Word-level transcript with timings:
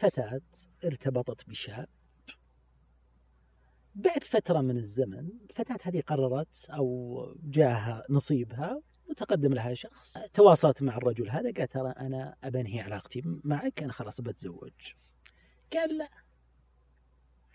فتاة 0.00 0.40
ارتبطت 0.84 1.48
بشاب. 1.48 1.88
بعد 3.94 4.24
فترة 4.24 4.60
من 4.60 4.76
الزمن 4.76 5.28
الفتاة 5.50 5.78
هذه 5.82 6.00
قررت 6.00 6.66
أو 6.70 7.36
جاها 7.42 8.04
نصيبها 8.10 8.82
وتقدم 9.10 9.54
لها 9.54 9.74
شخص. 9.74 10.18
تواصلت 10.34 10.82
مع 10.82 10.96
الرجل 10.96 11.30
هذا 11.30 11.52
قال 11.52 11.68
ترى 11.68 11.90
أنا 11.90 12.36
أبنهي 12.44 12.80
علاقتي 12.80 13.22
معك 13.24 13.82
أنا 13.82 13.92
خلاص 13.92 14.20
بتزوج. 14.20 14.92
قال 15.72 15.98
لا. 15.98 16.10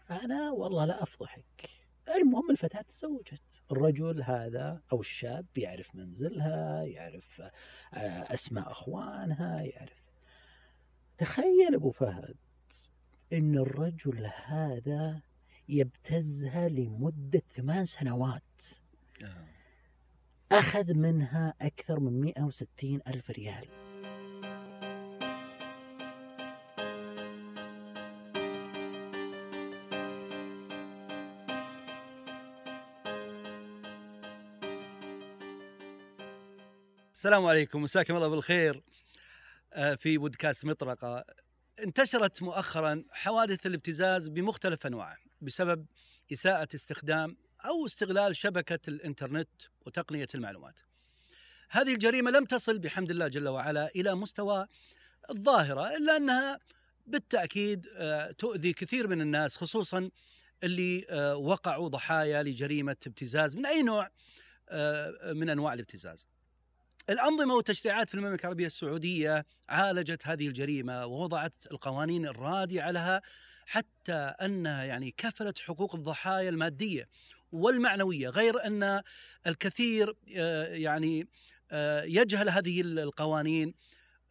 أنا 0.09 0.51
والله 0.51 0.85
لا 0.85 1.03
أفضحك. 1.03 1.69
المهم 2.15 2.51
الفتاة 2.51 2.81
تزوجت. 2.81 3.41
الرجل 3.71 4.23
هذا 4.23 4.81
أو 4.91 4.99
الشاب 4.99 5.45
يعرف 5.57 5.95
منزلها 5.95 6.83
يعرف 6.83 7.41
آه، 7.41 8.33
أسماء 8.33 8.71
أخوانها 8.71 9.61
يعرف 9.61 10.04
تخيل 11.17 11.75
أبو 11.75 11.91
فهد 11.91 12.35
أن 13.33 13.57
الرجل 13.57 14.29
هذا 14.45 15.21
يبتزها 15.69 16.69
لمدة 16.69 17.41
ثمان 17.55 17.85
سنوات. 17.85 18.63
آه. 19.23 19.45
أخذ 20.51 20.93
منها 20.93 21.53
أكثر 21.61 21.99
من 21.99 22.21
160 22.21 22.99
ألف 23.07 23.31
ريال. 23.31 23.67
السلام 37.13 37.45
عليكم 37.45 37.83
مساكم 37.83 38.15
الله 38.15 38.27
بالخير. 38.27 38.83
في 39.97 40.17
بودكاست 40.17 40.65
مطرقة. 40.65 41.25
انتشرت 41.83 42.43
مؤخرا 42.43 43.03
حوادث 43.11 43.65
الابتزاز 43.65 44.27
بمختلف 44.27 44.85
أنواعه 44.85 45.17
بسبب 45.41 45.85
إساءة 46.33 46.67
استخدام 46.75 47.37
أو 47.65 47.85
استغلال 47.85 48.35
شبكة 48.35 48.79
الإنترنت 48.87 49.49
وتقنية 49.85 50.27
المعلومات. 50.35 50.79
هذه 51.69 51.93
الجريمة 51.93 52.31
لم 52.31 52.45
تصل 52.45 52.79
بحمد 52.79 53.11
الله 53.11 53.27
جل 53.27 53.47
وعلا 53.47 53.89
إلى 53.95 54.15
مستوى 54.15 54.67
الظاهرة 55.29 55.97
إلا 55.97 56.17
أنها 56.17 56.59
بالتأكيد 57.07 57.87
آه، 57.95 58.31
تؤذي 58.31 58.73
كثير 58.73 59.07
من 59.07 59.21
الناس 59.21 59.57
خصوصا 59.57 60.09
اللي 60.63 61.05
آه، 61.09 61.35
وقعوا 61.35 61.87
ضحايا 61.87 62.43
لجريمة 62.43 62.97
ابتزاز 63.07 63.55
من 63.55 63.65
أي 63.65 63.83
نوع 63.83 64.09
آه، 64.69 65.33
من 65.33 65.49
أنواع 65.49 65.73
الابتزاز. 65.73 66.27
الأنظمة 67.09 67.55
والتشريعات 67.55 68.09
في 68.09 68.15
المملكة 68.15 68.41
العربية 68.41 68.65
السعودية 68.65 69.45
عالجت 69.69 70.27
هذه 70.27 70.47
الجريمة 70.47 71.05
ووضعت 71.05 71.53
القوانين 71.71 72.25
الرادعة 72.25 72.91
لها 72.91 73.21
حتى 73.65 74.13
أنها 74.13 74.83
يعني 74.83 75.13
كفلت 75.17 75.59
حقوق 75.59 75.95
الضحايا 75.95 76.49
المادية 76.49 77.07
والمعنوية 77.51 78.29
غير 78.29 78.65
أن 78.65 79.01
الكثير 79.47 80.15
آه، 80.37 80.67
يعني 80.67 81.27
آه، 81.71 82.03
يجهل 82.03 82.49
هذه 82.49 82.81
القوانين 82.81 83.73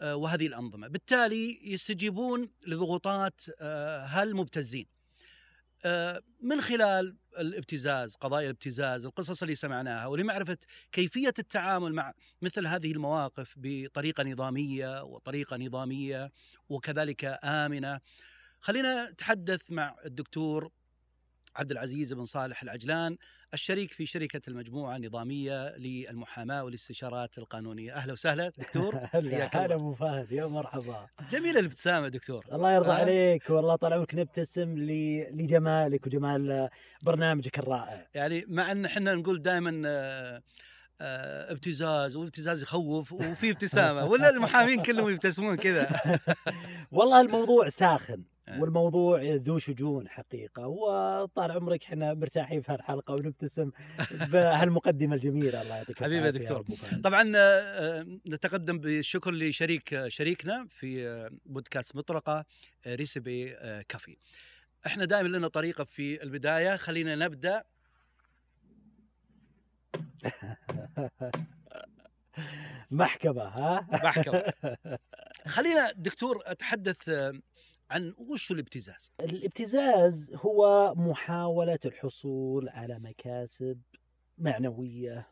آه، 0.01 0.17
وهذه 0.17 0.47
الأنظمة. 0.47 0.89
بالتالي 0.89 1.73
يستجيبون 1.73 2.49
لضغوطات 2.67 3.41
هالمبتزين 3.61 4.94
من 6.41 6.61
خلال 6.61 7.17
الابتزاز 7.39 8.15
قضايا 8.15 8.47
الابتزاز 8.47 9.05
القصص 9.05 9.43
اللي 9.43 9.55
سمعناها 9.55 10.07
ولمعرفة 10.07 10.59
كيفية 10.93 11.35
التعامل 11.39 11.93
مع 11.93 12.13
مثل 12.43 12.67
هذه 12.67 12.93
المواقف 12.93 13.55
بطريقة 13.57 14.25
نظامية 14.25 15.03
وطريقة 15.03 15.57
نظامية 15.57 16.33
وكذلك 16.69 17.39
آمنة. 17.45 18.01
خلينا 18.61 19.11
نتحدث 19.11 19.71
مع 19.71 19.95
الدكتور 20.07 20.71
عبد 21.57 21.71
العزيز 21.71 22.13
بن 22.13 22.25
صالح 22.25 22.63
العجلان 22.63 23.17
الشريك 23.55 23.93
في 23.93 24.07
شركة 24.07 24.41
المجموعة 24.49 24.97
النظامية 24.97 25.77
للمحاماة 25.77 26.65
والاستشارات 26.65 27.39
القانونية. 27.39 27.95
أهلا 27.95 28.13
وسهلا 28.13 28.49
دكتور. 28.59 28.95
هلا 29.13 29.75
أبو 29.75 29.95
فهد 29.95 30.33
يا 30.33 30.47
مرحبا. 30.47 31.07
جميلة 31.31 31.61
الابتسامة 31.61 32.09
دكتور. 32.09 32.45
الله 32.53 32.73
يرضى 32.75 32.91
آه. 32.91 32.95
عليك 32.95 33.51
والله 33.51 33.77
طال 33.77 33.93
عمرك 33.93 34.15
نبتسم 34.15 34.79
لجمالك 34.79 36.07
وجمال 36.07 36.69
برنامجك 37.03 37.59
الرائع. 37.59 38.07
يعني 38.15 38.45
مع 38.49 38.73
أن 38.73 38.85
إحنا 38.85 39.15
نقول 39.15 39.43
دائما 39.43 39.83
آه، 39.87 40.43
آه، 41.01 41.53
ابتزاز 41.53 42.17
والابتزاز 42.17 42.63
يخوف 42.63 43.13
وفي 43.13 43.51
ابتسامة 43.51 44.05
ولا 44.05 44.31
المحامين 44.31 44.83
كلهم 44.83 45.09
يبتسمون 45.09 45.57
كذا؟ 45.57 45.89
والله 46.93 47.21
الموضوع 47.21 47.69
ساخن. 47.69 48.13
آه. 48.15 48.34
والموضوع 48.49 49.23
ذو 49.23 49.59
شجون 49.59 50.09
حقيقة 50.09 50.67
وطال 50.67 51.51
عمرك 51.51 51.85
إحنا 51.85 52.15
مرتاحين 52.15 52.61
في 52.61 52.73
هالحلقة 52.73 53.15
ونبتسم 53.15 53.71
بهالمقدمة 54.33 55.15
الجميلة. 55.15 55.63
الله 55.63 55.77
يعطيك 55.77 56.03
حبيبي 56.03 56.27
يا 56.27 56.31
دكتور. 56.31 56.65
طبعا 57.05 57.33
آه، 57.37 58.07
نتقدم 58.29 58.79
بالشكر 58.79 59.35
لشريك 59.35 60.09
شريكنا 60.09 60.67
في 60.71 61.29
بودكاست 61.47 61.97
مطرقة 61.97 62.45
ريسبي 62.87 63.51
كافي. 63.89 64.17
إحنا 64.87 65.05
دائما 65.05 65.29
لنا 65.29 65.49
طريقة 65.49 65.85
في 65.85 66.23
البداية. 66.23 66.77
خلينا 66.77 67.15
نبدأ. 67.17 67.65
محكمة 72.91 73.43
ها؟ 73.43 73.89
محكمة. 73.93 74.53
خلينا 75.55 75.93
دكتور 75.93 76.43
أتحدث 76.47 77.11
عن 77.91 78.15
وش 78.19 78.51
الابتزاز؟ 78.51 79.13
الابتزاز 79.21 80.33
هو 80.35 80.93
محاولة 80.97 81.79
الحصول 81.85 82.69
على 82.69 82.99
مكاسب 82.99 83.81
معنوية 84.39 85.29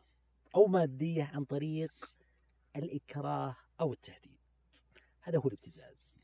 أو 0.55 0.67
مادية 0.67 1.23
عن 1.23 1.43
طريق 1.43 2.13
الإكراه 2.75 3.55
أو 3.81 3.93
التهديد. 3.93 4.37
هذا 5.21 5.37
هو 5.37 5.47
الابتزاز. 5.47 6.15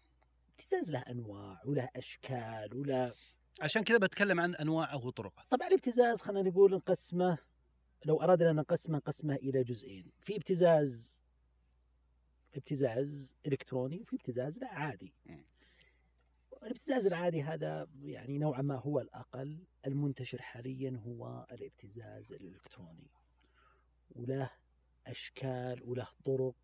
الابتزاز 0.47 0.91
له 0.91 0.99
أنواع 0.99 1.61
وله 1.65 1.89
أشكال 1.95 2.77
وله 2.77 3.13
عشان 3.61 3.83
كذا 3.83 3.97
بتكلم 3.97 4.39
عن 4.39 4.55
أنواعه 4.55 5.05
وطرقه. 5.05 5.43
طبعا 5.49 5.67
الابتزاز 5.67 6.21
خلينا 6.21 6.49
نقول 6.49 6.73
نقسمه 6.73 7.37
لو 8.05 8.21
أردنا 8.21 8.51
أن 8.51 8.55
نقسمه 8.55 8.97
نقسمه 8.97 9.35
إلى 9.35 9.63
جزئين. 9.63 10.11
في 10.21 10.35
ابتزاز 10.35 11.21
ابتزاز 12.55 13.35
إلكتروني 13.47 14.01
وفي 14.01 14.15
ابتزاز 14.15 14.59
لا 14.59 14.67
عادي. 14.67 15.13
الابتزاز 16.63 17.07
العادي 17.07 17.43
هذا 17.43 17.87
يعني 18.01 18.37
نوعا 18.37 18.61
ما 18.61 18.75
هو 18.75 18.99
الأقل 18.99 19.63
المنتشر 19.87 20.41
حاليا 20.41 21.01
هو 21.05 21.45
الابتزاز 21.51 22.33
الإلكتروني 22.33 23.11
وله 24.09 24.49
أشكال 25.07 25.83
وله 25.83 26.07
طرق 26.25 26.55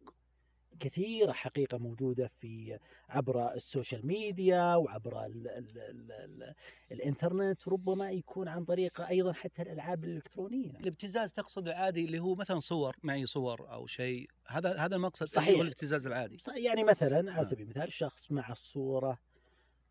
كثيرة 0.79 1.31
حقيقة 1.31 1.77
موجودة 1.77 2.27
في 2.27 2.79
عبر 3.09 3.53
ال 3.53 3.61
social 3.61 4.07
media 4.07 4.75
وعبر 4.75 5.25
ال 5.25 5.47
ال 5.47 5.77
ال 5.77 6.11
ال 6.11 6.53
الإنترنت 6.91 7.67
ربما 7.67 8.11
يكون 8.11 8.47
عن 8.47 8.65
طريق 8.65 9.01
أيضا 9.01 9.33
حتى 9.33 9.61
الألعاب 9.61 10.03
الإلكترونية. 10.03 10.79
الابتزاز 10.79 11.33
تقصد 11.33 11.67
العادي 11.67 12.05
اللي 12.05 12.19
هو 12.19 12.35
مثلا 12.35 12.59
صور 12.59 12.95
معي 13.03 13.25
صور 13.25 13.71
أو 13.71 13.87
شيء 13.87 14.29
هذا 14.47 14.75
هذا 14.77 14.95
المقصد 14.95 15.25
صحيح 15.25 15.55
هو 15.55 15.61
الابتزاز 15.61 16.07
العادي. 16.07 16.37
يعني 16.55 16.83
مثلا 16.83 17.31
على 17.31 17.43
سبيل 17.43 17.61
المثال 17.61 17.93
شخص 17.93 18.31
مع 18.31 18.51
الصورة 18.51 19.19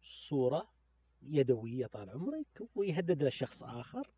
صورة 0.04 0.68
يدوية 1.22 1.86
طال 1.86 2.10
عمرك 2.10 2.62
ويهدد 2.74 3.22
للشخص 3.22 3.62
آخر 3.62 4.10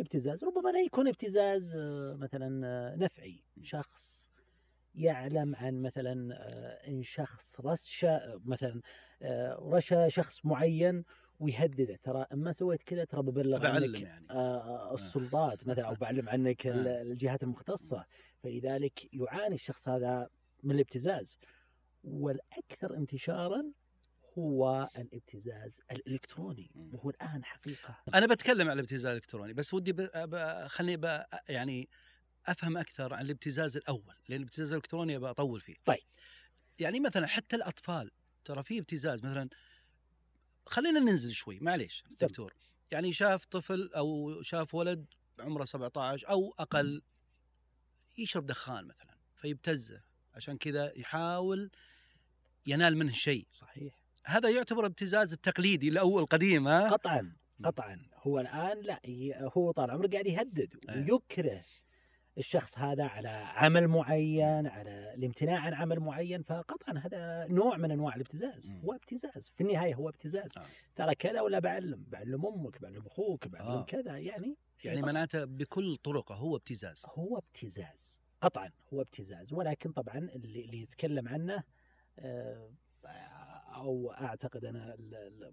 ابتزاز 0.00 0.44
ربما 0.44 0.70
لا 0.70 0.80
يكون 0.80 1.08
ابتزاز 1.08 1.76
آه، 1.76 2.14
مثلا 2.14 2.66
آه، 2.66 2.96
نفعي. 2.96 3.42
شخص 3.62 4.30
يعلم 4.94 5.56
عن 5.56 5.82
مثلا 5.82 6.34
آه، 6.34 6.88
إن 6.88 7.02
شخص 7.02 7.60
رشا 7.60 8.40
مثلا 8.44 8.80
رشا 9.60 10.08
شخص 10.08 10.46
معين 10.46 11.04
ويهدده. 11.40 11.96
ترى 11.96 12.26
أما 12.32 12.52
سويت 12.52 12.82
كذا 12.82 13.04
ترى 13.04 13.22
ببلغ 13.22 13.66
عنك 13.66 14.00
يعني. 14.00 14.26
السلطات 14.94 15.68
مثلا 15.68 15.86
أو 15.88 15.94
بعلم 15.94 16.28
عنك 16.28 16.66
الجهات 17.06 17.42
المختصة. 17.42 18.04
فلذلك 18.42 19.14
يعاني 19.14 19.54
الشخص 19.54 19.88
هذا 19.88 20.28
من 20.62 20.74
الابتزاز. 20.74 21.38
والأكثر 22.04 22.96
انتشارا 22.96 23.72
هو 24.38 24.90
الابتزاز 24.98 25.80
الإلكتروني 25.90 26.70
وهو 26.74 27.10
الآن 27.10 27.44
حقيقة. 27.44 28.02
أنا 28.14 28.26
بتكلم 28.26 28.68
عن 28.68 28.74
الابتزاز 28.74 29.04
الإلكتروني 29.06 29.52
بس 29.52 29.74
ودي 29.74 30.08
خليني 30.66 31.24
يعني 31.48 31.88
أفهم 32.46 32.76
أكثر 32.76 33.14
عن 33.14 33.24
الابتزاز 33.24 33.76
الأول 33.76 34.14
لأن 34.28 34.38
الابتزاز 34.38 34.68
الإلكتروني 34.68 35.16
أبغى 35.16 35.30
أطول 35.30 35.60
فيه. 35.60 35.76
طيب. 35.84 36.04
يعني 36.78 37.00
مثلا 37.00 37.26
حتى 37.26 37.56
الأطفال 37.56 38.10
ترى 38.44 38.62
في 38.62 38.78
ابتزاز 38.78 39.24
مثلا 39.24 39.48
خلينا 40.66 41.00
ننزل 41.00 41.32
شوي 41.32 41.58
معليش 41.60 42.04
دكتور 42.20 42.54
يعني 42.90 43.12
شاف 43.12 43.44
طفل 43.44 43.90
أو 43.96 44.42
شاف 44.42 44.74
ولد 44.74 45.06
عمره 45.38 45.64
17 45.64 46.28
أو 46.28 46.54
أقل 46.58 47.02
يشرب 48.18 48.46
دخان 48.46 48.84
مثلا 48.84 49.16
فيبتزه 49.36 50.02
عشان 50.34 50.58
كذا 50.58 50.92
يحاول 50.96 51.70
ينال 52.66 52.96
منه 52.96 53.12
شيء. 53.12 53.46
صحيح. 53.50 54.05
هذا 54.26 54.48
يعتبر 54.48 54.86
ابتزاز 54.86 55.32
التقليدي 55.32 55.88
الأول 55.88 56.22
القديم 56.22 56.68
ها؟ 56.68 56.90
قطعا 56.90 57.32
قطعا. 57.64 58.02
هو 58.22 58.40
الآن 58.40 58.80
لا 58.80 59.00
هو 59.56 59.70
طال 59.70 59.90
عمره 59.90 60.08
قاعد 60.08 60.26
يهدد 60.26 60.74
أي. 60.88 61.12
ويكره 61.12 61.64
الشخص 62.38 62.78
هذا 62.78 63.04
على 63.04 63.28
عمل 63.28 63.88
معين 63.88 64.66
على 64.66 65.14
الامتناع 65.14 65.58
عن 65.58 65.74
عمل 65.74 66.00
معين. 66.00 66.42
فقطعا 66.42 66.98
هذا 66.98 67.46
نوع 67.46 67.76
من 67.76 67.90
أنواع 67.90 68.14
الابتزاز. 68.14 68.70
هو 68.84 68.92
ابتزاز. 68.92 69.52
في 69.56 69.60
النهاية 69.60 69.94
هو 69.94 70.08
ابتزاز. 70.08 70.58
آه. 70.58 70.66
ترى 70.96 71.14
كذا 71.14 71.40
ولا 71.40 71.58
بعلم 71.58 72.04
بعلم 72.08 72.46
أمك 72.46 72.82
بعلم 72.82 73.06
أخوك 73.06 73.48
بعلم 73.48 73.68
آه. 73.68 73.84
كذا. 73.84 74.18
يعني 74.18 74.56
يعني 74.84 75.02
معناته 75.02 75.44
بكل 75.44 75.96
طرقه 75.96 76.34
هو 76.34 76.56
ابتزاز. 76.56 77.06
هو 77.06 77.38
ابتزاز. 77.38 78.20
قطعا 78.40 78.70
هو 78.92 79.00
ابتزاز. 79.00 79.52
ولكن 79.52 79.92
طبعا 79.92 80.18
اللي, 80.18 80.64
اللي 80.64 80.82
يتكلم 80.82 81.28
عنه 81.28 81.62
آه، 82.18 82.70
أو 83.76 84.12
أعتقد 84.12 84.64
أنا 84.64 84.94
ال- 84.94 85.14
ال- 85.14 85.52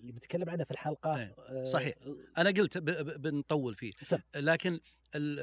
اللي 0.00 0.12
بتكلم 0.12 0.50
عنه 0.50 0.64
في 0.64 0.70
الحلقة 0.70 1.16
أي، 1.20 1.34
آه، 1.38 1.64
صحيح. 1.64 1.94
أنا 2.38 2.50
قلت 2.50 2.78
بنطول 3.18 3.74
فيه 3.74 3.92
سم. 4.02 4.18
لكن 4.36 4.72
ال- 5.14 5.40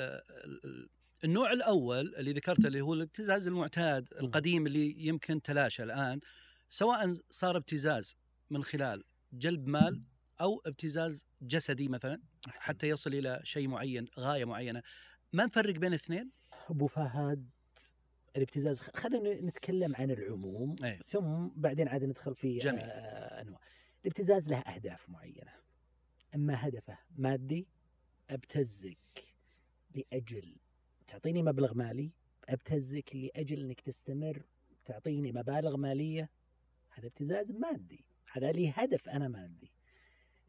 ال- 0.55 0.89
النوع 1.23 1.51
الأول 1.51 2.15
اللي 2.15 2.33
ذكرته 2.33 2.67
اللي 2.67 2.81
هو 2.81 2.93
الابتزاز 2.93 3.47
المعتاد. 3.47 4.09
القديم 4.21 4.67
اللي 4.67 5.05
يمكن 5.07 5.41
تلاشى 5.41 5.83
الآن 5.83 6.19
سواء 6.69 7.13
صار 7.29 7.57
ابتزاز 7.57 8.15
من 8.49 8.63
خلال 8.63 9.03
جلب 9.33 9.67
مال 9.67 10.03
أو 10.41 10.61
ابتزاز 10.65 11.25
جسدي 11.41 11.87
مثلا. 11.87 12.21
حتى 12.47 12.87
يصل 12.87 13.13
إلى 13.13 13.39
شيء 13.43 13.67
معين 13.67 14.05
غاية 14.19 14.45
معينة 14.45 14.81
ما 15.33 15.45
نفرق 15.45 15.73
بين 15.75 15.89
الاثنين 15.89 16.31
أبو 16.69 16.87
فهد 16.87 17.49
الابتزاز. 18.39 18.79
خلينا 18.79 19.41
نتكلم 19.41 19.95
عن 19.95 20.11
العموم 20.11 20.75
أي. 20.83 20.99
ثم 21.07 21.47
بعدين 21.55 21.87
عاد 21.87 22.03
ندخل 22.03 22.35
في 22.35 22.57
جميل. 22.57 22.81
آه، 22.83 23.41
أنواع. 23.41 23.59
الابتزاز 24.01 24.49
له 24.49 24.57
أهداف 24.57 25.09
معينة. 25.09 25.51
أما 26.35 26.67
هدفه 26.67 26.97
مادي 27.17 27.67
أبتزك 28.29 28.97
لأجل 29.95 30.55
تعطيني 31.07 31.43
مبلغ 31.43 31.73
مالي 31.73 32.11
أبتزك 32.49 33.15
لأجل 33.15 33.59
إنك 33.59 33.81
تستمر 33.81 34.45
تعطيني 34.85 35.31
مبالغ 35.31 35.77
مالية. 35.77 36.29
هذا 36.89 37.07
ابتزاز 37.07 37.51
مادي. 37.51 38.05
هذا 38.31 38.51
لي 38.51 38.73
هدف 38.75 39.09
أنا 39.09 39.27
مادي. 39.27 39.71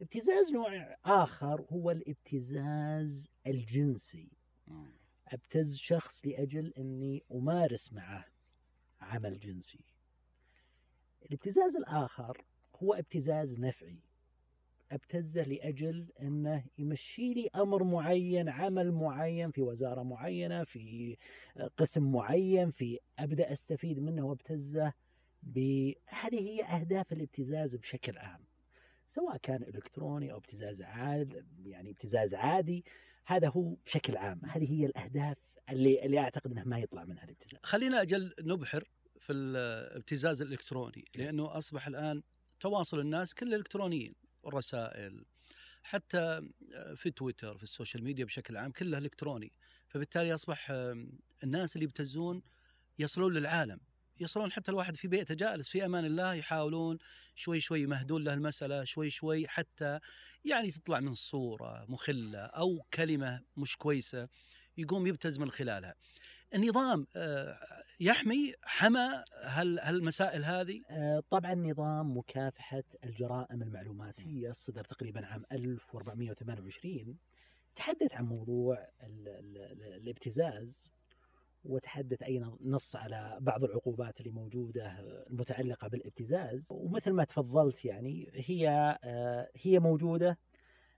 ابتزاز 0.01 0.53
نوع 0.53 0.97
آخر 1.05 1.65
هو 1.69 1.91
الابتزاز 1.91 3.29
الجنسي. 3.47 4.31
أبتز 5.31 5.77
شخص 5.77 6.25
لأجل 6.25 6.73
أني 6.77 7.23
أمارس 7.31 7.93
معه 7.93 8.25
عمل 9.01 9.39
جنسي. 9.39 9.85
الابتزاز 11.25 11.77
الآخر 11.77 12.45
هو 12.75 12.93
ابتزاز 12.93 13.59
نفعي. 13.59 13.99
أبتزه 14.91 15.43
لأجل 15.43 16.11
أنه 16.21 16.65
يمشي 16.77 17.33
لي 17.33 17.49
أمر 17.55 17.83
معين، 17.83 18.49
عمل 18.49 18.91
معين 18.91 19.51
في 19.51 19.61
وزارة 19.61 20.03
معينة، 20.03 20.63
في 20.63 21.17
قسم 21.77 22.11
معين، 22.11 22.71
في 22.71 22.99
أبدأ 23.19 23.51
أستفيد 23.51 23.99
منه 23.99 24.25
وأبتزه 24.25 24.93
ب 25.43 25.59
هذه 26.09 26.39
هي 26.39 26.63
أهداف 26.63 27.13
الابتزاز 27.13 27.75
بشكل 27.75 28.17
عام. 28.17 28.45
سواء 29.07 29.37
كان 29.37 29.63
إلكتروني 29.63 30.31
أو 30.31 30.37
ابتزاز 30.37 30.81
عاد 30.81 31.47
يعني 31.65 31.91
ابتزاز 31.91 32.33
عادي 32.35 32.85
هذا 33.25 33.49
هو 33.49 33.75
بشكل 33.85 34.17
عام 34.17 34.41
هذه 34.45 34.73
هي 34.73 34.85
الأهداف 34.85 35.37
اللي 35.69 36.05
اللي 36.05 36.19
أعتقد 36.19 36.51
إنه 36.51 36.63
ما 36.63 36.79
يطلع 36.79 37.05
منها 37.05 37.23
الابتزاز. 37.23 37.59
خلينا 37.63 38.01
أجل 38.01 38.33
نبحر 38.39 38.83
في 39.19 39.33
الابتزاز 39.33 40.41
الإلكتروني 40.41 41.05
لأنه 41.15 41.57
أصبح 41.57 41.87
الآن 41.87 42.23
تواصل 42.59 42.99
الناس 42.99 43.33
كله 43.33 43.55
إلكترونيين 43.55 44.15
الرسائل 44.47 45.25
حتى 45.83 46.49
في 46.95 47.11
تويتر 47.11 47.57
في 47.57 47.63
ال 47.63 47.69
social 47.69 48.03
media 48.03 48.25
بشكل 48.25 48.57
عام 48.57 48.71
كله 48.71 48.97
إلكتروني. 48.97 49.51
فبالتالي 49.87 50.33
أصبح 50.33 50.67
الناس 51.43 51.75
اللي 51.75 51.83
يبتزون 51.83 52.41
يصلون 52.99 53.33
للعالم. 53.33 53.79
يصلون 54.21 54.51
حتى 54.51 54.71
الواحد 54.71 54.95
في 54.95 55.07
بيته 55.07 55.33
جالس 55.35 55.69
في 55.69 55.85
أمان 55.85 56.05
الله 56.05 56.33
يحاولون 56.33 56.97
شوي 57.35 57.59
شوي 57.59 57.81
يمهدون 57.81 58.23
له 58.23 58.33
المسألة 58.33 58.83
شوي 58.83 59.09
شوي 59.09 59.47
حتى 59.47 59.99
يعني 60.45 60.71
تطلع 60.71 60.99
من 60.99 61.13
صورة 61.13 61.85
مخلة 61.89 62.39
أو 62.39 62.85
كلمة 62.93 63.41
مش 63.57 63.77
كويسة 63.77 64.27
يقوم 64.77 65.07
يبتز 65.07 65.39
من 65.39 65.51
خلالها. 65.51 65.95
النظام 66.55 67.07
آه، 67.15 67.57
يحمي 67.99 68.53
حمى 68.63 69.23
هال- 69.43 69.79
هالمسائل 69.79 70.45
هذه؟ 70.45 70.81
آه، 70.89 71.23
طبعا 71.29 71.53
نظام 71.55 72.17
مكافحة 72.17 72.83
الجرائم 73.03 73.61
المعلوماتية 73.61 74.51
صدر 74.51 74.83
تقريبا 74.83 75.25
عام 75.25 75.43
1428 75.51 77.17
تحدث 77.75 78.13
عن 78.13 78.25
موضوع 78.25 78.77
ال- 79.03 79.27
ال- 79.27 79.57
ال- 79.57 79.93
الابتزاز. 80.01 80.91
وتحدث 81.63 82.23
أيضا 82.23 82.57
نص 82.61 82.95
على 82.95 83.37
بعض 83.41 83.63
العقوبات 83.63 84.19
اللي 84.21 84.31
موجودة 84.31 84.99
المتعلقة 85.29 85.87
بالابتزاز. 85.87 86.67
ومثل 86.71 87.11
ما 87.11 87.23
تفضلت 87.23 87.85
يعني 87.85 88.29
هي 88.33 88.69
آه، 89.03 89.49
هي 89.55 89.79
موجودة. 89.79 90.39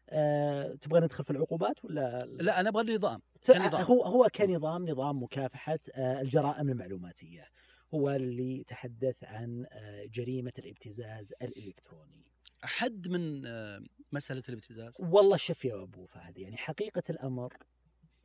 آه، 0.10 0.76
تبغى 0.76 1.00
ندخل 1.00 1.24
في 1.24 1.32
العقوبات 1.32 1.86
ولا؟ 1.86 2.26
لا 2.26 2.60
أنا 2.60 2.70
أبغى 2.70 2.82
النظام. 2.82 3.22
كنظام. 3.48 3.82
هو 3.82 4.04
هو 4.04 4.30
كنظام 4.36 4.90
نظام 4.90 5.24
مكافحة 5.24 5.80
آه، 5.96 6.22
الجرائم 6.22 6.70
المعلوماتية. 6.70 7.46
هو 7.94 8.10
اللي 8.10 8.64
تحدث 8.64 9.24
عن 9.24 9.66
آه، 9.72 10.06
جريمة 10.06 10.54
الابتزاز 10.60 11.34
الإلكتروني. 11.42 12.24
حد 12.64 13.08
من 13.08 13.46
آه، 13.46 13.84
مسألة 14.12 14.44
الابتزاز؟ 14.50 15.02
والله 15.02 15.38
شوف 15.38 15.66
يا 15.66 15.84
أبو 15.84 16.06
فهد 16.06 16.38
يعني 16.40 16.58
حقيقة 16.58 17.04
الأمر 17.10 17.54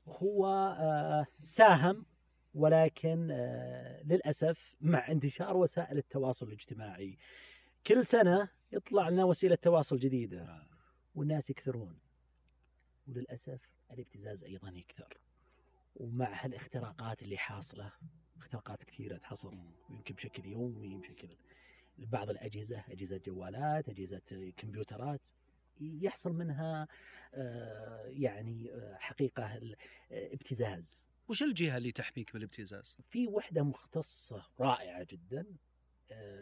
هو 0.07 0.47
آه، 0.81 1.27
ساهم 1.43 2.07
ولكن 2.55 3.29
آه، 3.31 4.03
للأسف 4.03 4.77
مع 4.81 5.11
انتشار 5.11 5.57
وسائل 5.57 5.99
التواصل 5.99 6.47
الاجتماعي 6.49 7.19
كل 7.87 8.07
سنة 8.07 8.49
يطلع 8.73 9.09
لنا 9.09 9.25
وسيلة 9.25 9.55
تواصل 9.55 9.99
جديدة. 9.99 10.69
والناس 11.15 11.51
يكثرون 11.51 11.99
وللأسف 13.09 13.61
الابتزاز 13.93 14.45
أيضا 14.45 14.69
يكثر 14.69 15.19
ومع 15.97 16.45
هالاختراقات 16.45 17.23
اللي 17.23 17.37
حاصلة 17.37 17.93
اختراقات 18.37 18.85
كثيرة 18.85 19.17
تحصل 19.17 19.59
ويمكن 19.91 20.15
بشكل 20.15 20.47
يومي 20.47 20.99
بشكل 20.99 21.29
بعض 21.99 22.31
الأجهزة 22.31 22.85
أجهزة 22.89 23.21
جوالات 23.27 23.89
أجهزة 23.89 24.53
كمبيوترات 24.57 25.21
يحصل 25.81 26.33
منها 26.33 26.89
آه، 27.35 28.05
يعني 28.07 28.73
آه، 28.73 28.97
حقيقة 28.97 29.43
آه، 29.45 29.77
ابتزاز. 30.11 31.11
وش 31.29 31.43
الجهة 31.43 31.77
اللي 31.77 31.93
تحميك 31.93 32.33
بالابتزاز؟ 32.33 32.97
في 33.09 33.27
وحدة 33.27 33.63
مختصة 33.63 34.47
رائعة 34.61 35.07
جدا 35.11 35.47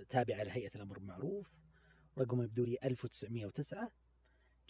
تابعة 0.09 0.43
لهيئة 0.43 0.71
الأمر 0.75 0.99
بالمعروف 0.99 1.55
رقم 2.19 2.43
يبدو 2.43 2.65
لي 2.65 2.79
1909 2.85 3.93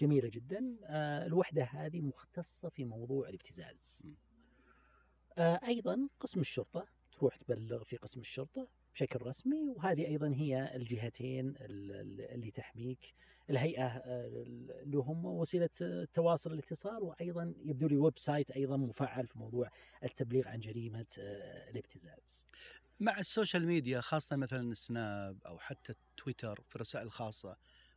جميلة 0.00 0.28
جدا. 0.28 0.76
الوحدة 1.26 1.64
هذه 1.64 2.00
مختصة 2.00 2.68
في 2.68 2.84
موضوع 2.84 3.28
الابتزاز. 3.28 4.02
أيضا 5.38 6.08
قسم 6.20 6.40
الشرطة 6.40 6.88
تروح 7.12 7.36
تبلغ 7.36 7.84
في 7.84 7.96
قسم 7.96 8.20
الشرطة 8.20 8.68
بشكل 8.94 9.22
رسمي 9.22 9.68
وهذه 9.68 10.06
أيضا 10.06 10.28
هي 10.34 10.76
الجهتين 10.76 11.48
ال- 11.48 11.92
ال- 11.92 12.20
اللي 12.20 12.50
تحميك 12.50 13.14
الهيئة 13.50 13.86
آه، 13.86 14.26
اللي 14.82 14.96
هم 14.96 15.24
وسيلة 15.26 15.70
التواصل 15.80 16.52
الاتصال 16.52 17.02
وأيضا 17.02 17.54
يبدو 17.64 17.88
لي 17.88 17.96
website 17.96 18.50
أيضا 18.50 18.76
مفعل 18.76 19.26
في 19.26 19.38
موضوع 19.38 19.70
التبليغ 20.04 20.48
عن 20.48 20.60
جريمة 20.60 21.06
آه، 21.18 21.70
الابتزاز. 21.70 22.48
مع 23.00 23.18
ال 23.18 23.25
social 23.25 23.66
media 23.66 24.00
خاصة 24.00 24.36
مثلا 24.36 24.72
السناب 24.72 25.38
أو 25.46 25.58
حتى 25.58 25.94
تويتر 26.16 26.60
في 26.68 26.76
الرسائل 26.76 27.06
الخاصة 27.06 27.56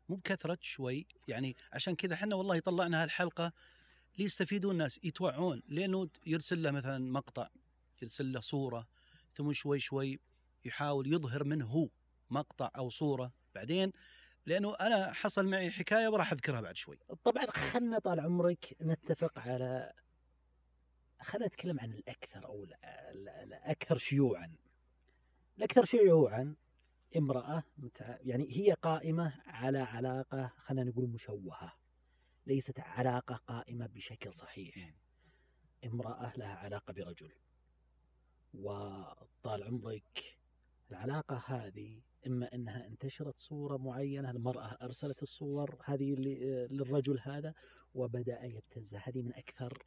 مو 0.09 0.15
بكثرة 0.15 0.57
شوي 0.61 1.07
يعني 1.27 1.55
عشان 1.73 1.95
كذا 1.95 2.13
إحنا 2.13 2.35
والله 2.35 2.59
طلعنا 2.59 3.03
هالحلقة 3.03 3.53
ليستفيدون 4.17 4.71
الناس 4.71 4.99
يتوعون 5.03 5.61
لأنه 5.67 6.09
يرسل 6.25 6.63
له 6.63 6.71
مثلا 6.71 7.11
مقطع 7.11 7.49
يرسل 8.01 8.33
له 8.33 8.39
صورة 8.39 8.87
ثم 9.33 9.53
شوي 9.53 9.79
شوي 9.79 10.19
يحاول 10.65 11.13
يظهر 11.13 11.43
منه 11.43 11.65
هو 11.65 11.89
مقطع 12.29 12.71
أو 12.77 12.89
صورة 12.89 13.31
بعدين 13.55 13.91
لأنه 14.49 14.75
أنا 14.75 15.13
حصل 15.13 15.45
معي 15.47 15.71
حكاية 15.71 16.07
وراح 16.07 16.31
أذكرها 16.31 16.61
بعد 16.61 16.75
شوي 16.75 16.99
طبعا 17.23 17.45
خلنا 17.51 17.99
طال 17.99 18.19
عمرك 18.19 18.75
نتفق 18.81 19.39
على 19.39 19.93
خلينا 21.21 21.47
نتكلم 21.47 21.79
عن 21.79 21.93
الأكثر 21.93 22.45
أو 22.45 22.63
ال- 22.63 22.73
ال- 22.85 23.29
الأكثر 23.29 23.97
شيوعا. 23.97 24.55
الأكثر 25.57 25.85
شيوعا 25.85 26.55
امرأة 27.17 27.63
متع... 27.77 28.17
يعني 28.21 28.57
هي 28.57 28.73
قائمة 28.73 29.41
على 29.45 29.77
علاقة 29.79 30.53
خلينا 30.57 30.89
نقول 30.89 31.07
مشوهة. 31.09 31.73
ليست 32.45 32.79
علاقة 32.79 33.35
قائمة 33.35 33.87
بشكل 33.87 34.33
صحيح. 34.33 34.93
امرأة 35.85 36.33
لها 36.37 36.55
علاقة 36.55 36.93
برجل. 36.93 37.31
وطال 38.53 39.63
عمرك 39.63 40.38
العلاقة 40.91 41.43
هذه 41.45 42.01
إما 42.27 42.53
إنها 42.53 42.87
انتشرت 42.87 43.39
صورة 43.39 43.77
معينة 43.77 44.31
المرأة 44.31 44.77
أرسلت 44.81 45.23
الصور 45.23 45.77
هذه 45.85 46.15
للرجل 46.15 47.19
هذا 47.23 47.53
وبدأ 47.93 48.43
يبتزها 48.43 49.03
هذه 49.05 49.21
من 49.21 49.33
أكثر 49.35 49.83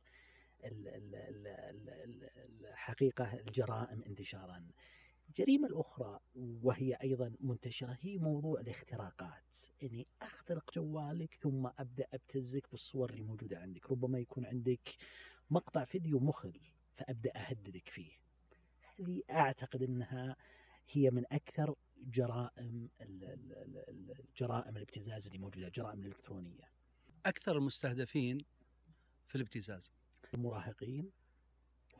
ال- 0.65 0.89
ال- 0.89 1.15
ال- 1.15 1.47
ال- 1.47 1.89
ال- 1.89 2.67
الحقيقة 2.67 3.35
الجرائم 3.35 4.03
انتشارا. 4.07 4.67
الجريمه 5.29 5.69
الأخرى 5.69 6.21
وهي 6.35 6.95
أيضا 6.95 7.35
منتشرة 7.41 7.97
هي 8.01 8.19
موضوع 8.19 8.61
الاختراقات، 8.61 9.57
إني 9.83 10.07
أخترق 10.23 10.73
جوالك 10.75 11.35
ثم 11.35 11.67
أبدأ 11.79 12.07
أبتزك 12.13 12.71
بالصور 12.71 13.11
اللي 13.11 13.23
موجوده 13.23 13.59
عندك، 13.59 13.91
ربما 13.91 14.19
يكون 14.19 14.47
عندك 14.47 14.97
مقطع 15.51 15.85
فيديو 15.85 16.21
مخل 16.21 16.61
فأبدأ 16.95 17.33
أهددك 17.37 17.89
فيه. 17.89 18.11
هذه 18.99 19.23
أعتقد 19.31 19.83
إنها 19.83 20.37
هي 20.93 21.11
من 21.11 21.23
أكثر 21.33 21.75
جرائم 21.97 22.89
جرائم 24.37 24.77
الابتزاز 24.77 25.27
اللي 25.27 25.39
موجودة، 25.39 25.67
الجرائم 25.67 26.01
الإلكترونية. 26.01 26.69
أكثر 27.27 27.57
المستهدفين 27.57 28.39
في 29.29 29.35
الابتزاز 29.37 29.93
المراهقين 30.35 31.11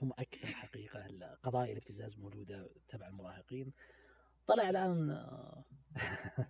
هم 0.03 0.13
أكثر 0.19 0.47
حقيقة 0.47 1.07
قضايا 1.43 1.73
الابتزاز 1.73 2.19
موجودة 2.19 2.71
تبع 2.89 3.09
المراهقين 3.09 3.73
طلع 4.47 4.71
الآن 4.71 5.27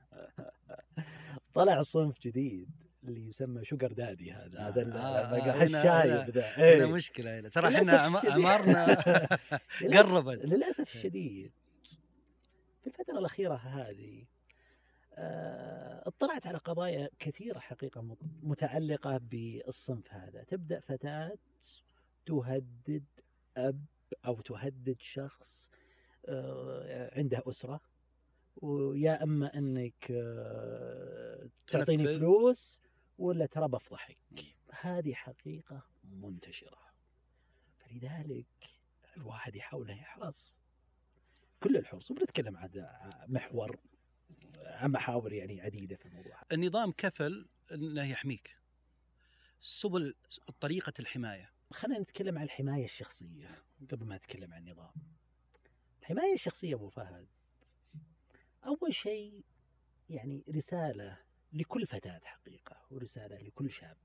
طلع 1.55 1.83
صنف 1.83 2.21
جديد 2.21 2.71
اللي 3.05 3.27
يسمى 3.27 3.65
sugar 3.65 3.93
daddy 3.93 4.33
هذا 4.33 4.59
آه، 4.61 4.69
هذا 4.71 4.97
آه، 4.97 5.57
هنا- 5.57 5.63
الشايب 5.65 6.31
ذا 6.31 6.43
هذا 6.47 6.85
إيه. 6.85 6.93
مشكلة 6.93 7.39
هنا 7.41 7.49
ترى 7.49 7.77
إحنا 7.77 7.93
عم- 7.93 8.17
الشديد. 8.17 8.33
عمرنا 8.33 8.97
للأسف- 9.83 9.97
قربت. 9.97 10.45
للأسف 10.45 10.95
الشديد 10.97 11.53
في 12.83 12.87
الفترة 12.87 13.19
الأخيرة 13.19 13.55
هذه 13.55 14.27
آه، 15.15 16.03
اطلعت 16.09 16.47
على 16.47 16.59
قضايا 16.59 17.11
كثيرة 17.19 17.59
حقيقة 17.59 18.01
مت- 18.03 18.19
متعلقة 18.43 19.19
بالصنف 19.19 20.13
هذا. 20.13 20.45
تبدأ 20.45 20.81
فتاة 20.81 21.39
تهدد 22.27 23.05
أب 23.57 23.85
أو 24.27 24.41
تهدد 24.41 24.97
شخص 25.01 25.71
آه، 26.27 27.19
عنده 27.19 27.43
أسرة 27.47 27.81
ويا 28.57 29.23
إما 29.23 29.59
إنك 29.59 30.07
آه، 30.11 31.49
تعطيني. 31.67 32.05
فلوس 32.19 32.81
ولا 33.19 33.47
ترى 33.47 33.69
بفضحك. 33.69 34.19
هذه 34.81 35.13
حقيقة 35.15 35.83
منتشرة. 36.05 36.79
فلذلك 37.79 38.47
الواحد 39.17 39.57
يحاول 39.57 39.91
يحرص. 39.91 40.61
كل 41.63 41.77
الحرص 41.77 42.11
وبنتكلم 42.11 42.57
عن 42.57 42.71
محور 43.29 43.81
عن 44.65 44.91
محاور 44.91 45.33
يعني 45.33 45.61
عديدة 45.61 45.97
في 45.97 46.07
الموضوع. 46.07 46.43
النظام 46.53 46.93
كفل 46.93 47.49
إنه 47.73 48.11
يحميك 48.11 48.57
سبل 49.61 50.15
طريقة 50.61 50.93
الحماية 51.01 51.53
خلينا 51.71 52.01
نتكلم 52.01 52.39
عن 52.39 52.45
الحماية 52.45 52.85
الشخصية 52.85 53.63
قبل 53.91 54.07
ما 54.07 54.17
نتكلم 54.17 54.55
عن 54.55 54.69
النظام. 54.69 54.93
الحماية 56.01 56.35
الشخصية 56.35 56.75
أبو 56.75 56.89
فهد 56.89 57.29
أول 58.67 58.95
شيء 58.95 59.45
يعني 60.11 60.45
رسالة 60.51 61.19
لكل 61.53 61.87
فتاة 61.87 62.21
حقيقة 62.25 62.77
ورسالة 62.91 63.39
لكل 63.39 63.71
شاب 63.71 63.97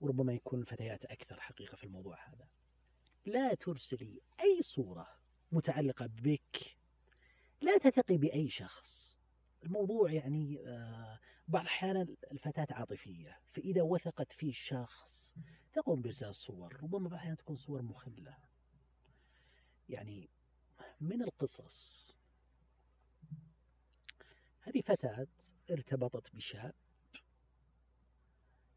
وربما 0.00 0.32
يكون 0.32 0.60
الفتيات 0.60 1.04
أكثر 1.04 1.40
حقيقة 1.40 1.76
في 1.76 1.84
الموضوع 1.84 2.28
هذا. 2.28 2.48
لا 3.26 3.54
ترسلي 3.54 4.20
أي 4.40 4.62
صورة 4.62 5.19
متعلقة 5.52 6.06
بك 6.06 6.76
لا 7.60 7.78
تثقي 7.78 8.16
بأي 8.16 8.48
شخص. 8.48 9.18
الموضوع 9.64 10.12
يعني 10.12 10.60
آه، 10.66 11.18
بعض 11.48 11.62
الأحيان 11.62 12.16
الفتاة 12.32 12.66
عاطفية 12.70 13.40
فإذا 13.52 13.82
وثقت 13.82 14.32
في 14.32 14.52
شخص 14.52 15.36
تقوم 15.72 16.02
بإرسال 16.02 16.34
صور 16.34 16.76
ربما 16.82 16.98
بعض 16.98 17.12
الأحيان 17.12 17.36
تكون 17.36 17.56
صور 17.56 17.82
مخلة. 17.82 18.36
يعني 19.88 20.30
من 21.00 21.22
القصص 21.22 22.10
هذه 24.60 24.80
فتاة 24.80 25.26
ارتبطت 25.70 26.34
بشاب 26.34 26.74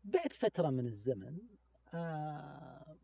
بعد 0.03 0.33
فترة 0.33 0.69
من 0.69 0.85
الزمن 0.85 1.37
آه، 1.93 2.97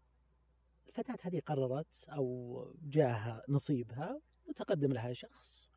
الفتاة 0.90 1.18
هذه 1.22 1.40
قررت 1.46 2.06
أو 2.10 2.76
جاها 2.82 3.44
نصيبها 3.50 4.22
وتقدم 4.46 4.94
لها 4.94 5.14
شخص 5.14 5.70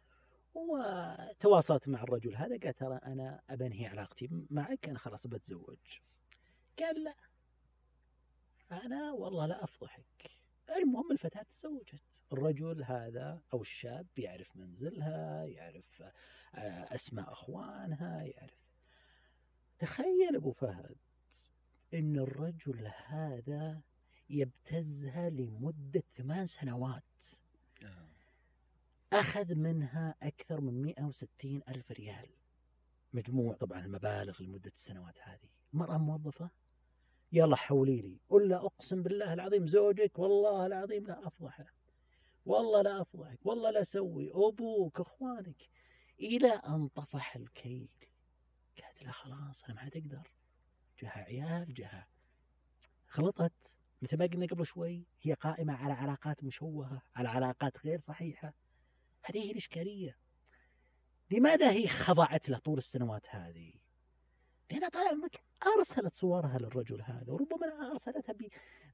وتواصلت 0.54 1.88
مع 1.88 2.02
الرجل 2.02 2.37
هذا 2.37 2.59
قال 2.59 2.75
ترى 2.75 2.97
أنا 2.97 3.42
أبنهي 3.50 3.87
علاقتي 3.87 4.28
معك 4.50 4.88
أنا 4.88 4.99
خلاص 4.99 5.26
بتزوج. 5.26 5.99
قال 6.78 7.04
لا. 7.04 7.14
أنا 8.73 9.12
والله 9.12 9.47
لا 9.47 9.64
أفضحك. 9.64 10.31
المهم 10.76 11.12
الفتاة 11.12 11.42
تزوجت. 11.42 12.02
الرجل 12.33 12.85
هذا 12.85 13.42
أو 13.52 13.61
الشاب 13.61 14.07
يعرف 14.16 14.57
منزلها 14.57 15.45
يعرف 15.45 16.02
آه، 16.54 16.95
أسماء 16.95 17.33
أخوانها 17.33 18.23
يعرف. 18.23 18.62
تخيل 19.78 20.37
أبو 20.37 20.52
فهد 20.52 20.97
أن 21.95 22.19
الرجل 22.19 22.90
هذا 23.07 23.83
يبتزها 24.32 25.30
لمدة 25.30 26.02
ثمان 26.16 26.46
سنوات. 26.46 27.24
أخذ 29.12 29.54
منها 29.54 30.14
أكثر 30.22 30.60
من 30.60 30.82
160 30.82 31.62
ألف 31.68 31.90
ريال. 31.92 32.28
مجموع 33.12 33.54
طبعا 33.54 33.84
المبالغ 33.84 34.42
لمدة 34.42 34.72
السنوات 34.74 35.18
هذه. 35.22 35.48
مرأة 35.72 35.98
موظفة؟ 35.98 36.50
يلا 37.32 37.56
حولي 37.56 38.00
لي. 38.00 38.20
ولا 38.28 38.56
أقسم 38.56 39.02
بالله 39.02 39.32
العظيم 39.32 39.66
زوجك 39.66 40.18
والله 40.18 40.66
العظيم 40.66 41.06
لا 41.06 41.26
أفضحه. 41.26 41.66
والله 42.46 42.82
لا 42.82 43.02
أفضحك 43.02 43.46
والله 43.46 43.70
لا 43.70 43.80
أسوي. 43.80 44.30
أبوك 44.30 45.00
أخوانك. 45.00 45.62
إلى 46.20 46.52
أن 46.52 46.88
طفح 46.88 47.36
الكيل. 47.36 47.88
قالت 48.82 49.02
له 49.02 49.10
خلاص 49.10 49.64
أنا 49.64 49.74
ما 49.74 49.80
عاد 49.80 49.96
أقدر. 49.96 50.32
جها 50.98 51.22
عيال 51.22 51.74
جها 51.74 52.08
غلطت. 53.18 53.81
مثل 54.02 54.18
ما 54.18 54.26
قلنا 54.26 54.47
قبل 54.47 54.66
شوي 54.66 55.06
هي 55.23 55.32
قائمة 55.32 55.75
على 55.75 55.92
علاقات 55.92 56.44
مشوهة 56.44 57.02
على 57.16 57.28
علاقات 57.28 57.87
غير 57.87 57.99
صحيحة. 57.99 58.54
هذه 59.23 59.38
هي 59.38 59.50
الإشكالية. 59.50 60.16
لماذا 61.30 61.71
هي 61.71 61.88
خضعت 61.88 62.49
له 62.49 62.59
طول 62.59 62.78
السنوات 62.78 63.26
هذه؟ 63.30 63.73
لأنها 64.71 64.88
طال 64.88 65.09
عمرك 65.09 65.40
أرسلت 65.78 66.14
صورها 66.14 66.59
للرجل 66.59 67.02
هذا 67.02 67.32
وربما 67.32 67.90
أرسلتها 67.90 68.32
ب... 68.32 68.49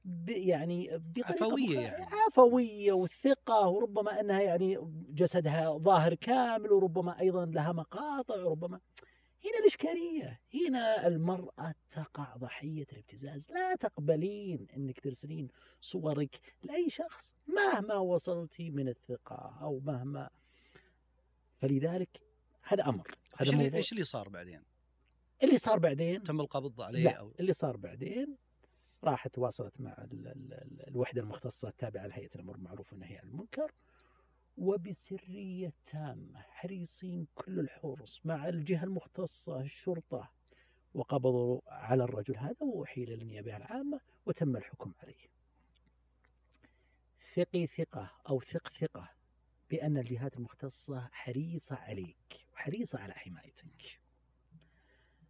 ب... 0.05 0.29
يعني 0.29 0.97
بطريقة 0.97 1.45
عفوية 1.45 1.77
مخ- 1.79 1.83
يعني. 1.83 2.05
عفوية 2.27 2.93
وثقة 2.93 3.67
وربما 3.67 4.19
أنها 4.19 4.41
يعني 4.41 4.77
جسدها 5.09 5.77
ظاهر 5.77 6.13
كامل 6.15 6.71
وربما 6.71 7.19
أيضا 7.19 7.45
لها 7.45 7.71
مقاطع 7.71 8.35
وربما 8.43 8.79
هنا 9.45 9.59
الإشكالية. 9.59 10.41
هنا 10.53 11.07
المرأة 11.07 11.73
تقع 11.89 12.35
ضحية 12.37 12.85
الابتزاز. 12.91 13.51
لا 13.51 13.75
تقبلين 13.75 14.67
أنك 14.77 14.99
ترسلين 14.99 15.47
صورك 15.81 16.39
لأي 16.63 16.89
شخص 16.89 17.35
مهما 17.47 17.95
وصلتي 17.95 18.71
من 18.71 18.87
الثقة 18.87 19.57
أو 19.61 19.79
مهما. 19.79 20.29
فلذلك 21.57 22.21
هذا 22.63 22.89
أمر. 22.89 23.17
هذا 23.37 23.51
موضوع. 23.51 23.77
إيش 23.77 23.91
اللي 23.91 24.03
صار 24.03 24.29
بعدين؟ 24.29 24.63
اللي 25.43 25.57
صار 25.57 25.79
بعدين؟ 25.79 26.23
تم 26.23 26.41
القبض 26.41 26.81
عليه 26.81 27.03
لا 27.03 27.11
أو 27.11 27.33
اللي 27.39 27.53
صار 27.53 27.77
بعدين 27.77 28.37
راحت 29.03 29.33
تواصلت 29.33 29.81
مع 29.81 29.91
ال 29.91 30.27
ال 30.27 30.53
ال 30.53 30.87
الوحدة 30.87 31.21
المختصة 31.21 31.67
التابعة 31.67 32.07
لهيئة 32.07 32.29
الأمر 32.35 32.53
بالمعروف 32.53 32.93
والنهي 32.93 33.17
عن 33.17 33.27
المنكر. 33.27 33.71
وبسرية 34.57 35.73
تامة 35.85 36.39
حريصين 36.41 37.27
كل 37.35 37.59
الحرص 37.59 38.21
مع 38.25 38.49
الجهة 38.49 38.83
المختصة 38.83 39.61
الشرطة. 39.61 40.31
وقبضوا 40.93 41.61
على 41.67 42.03
الرجل 42.03 42.37
هذا 42.37 42.55
وأحيل 42.61 43.09
للنيابة 43.09 43.57
العامة 43.57 43.99
وتم 44.25 44.57
الحكم 44.57 44.93
عليه. 45.03 45.29
ثقي 47.33 47.67
ثقة 47.67 48.11
أو 48.29 48.39
ثق 48.41 48.67
ثقة 48.67 49.09
بأن 49.69 49.97
الجهات 49.97 50.37
المختصة 50.37 51.09
حريصة 51.11 51.75
عليك 51.75 52.45
وحريصة 52.53 52.99
على 52.99 53.13
حمايتك. 53.13 53.99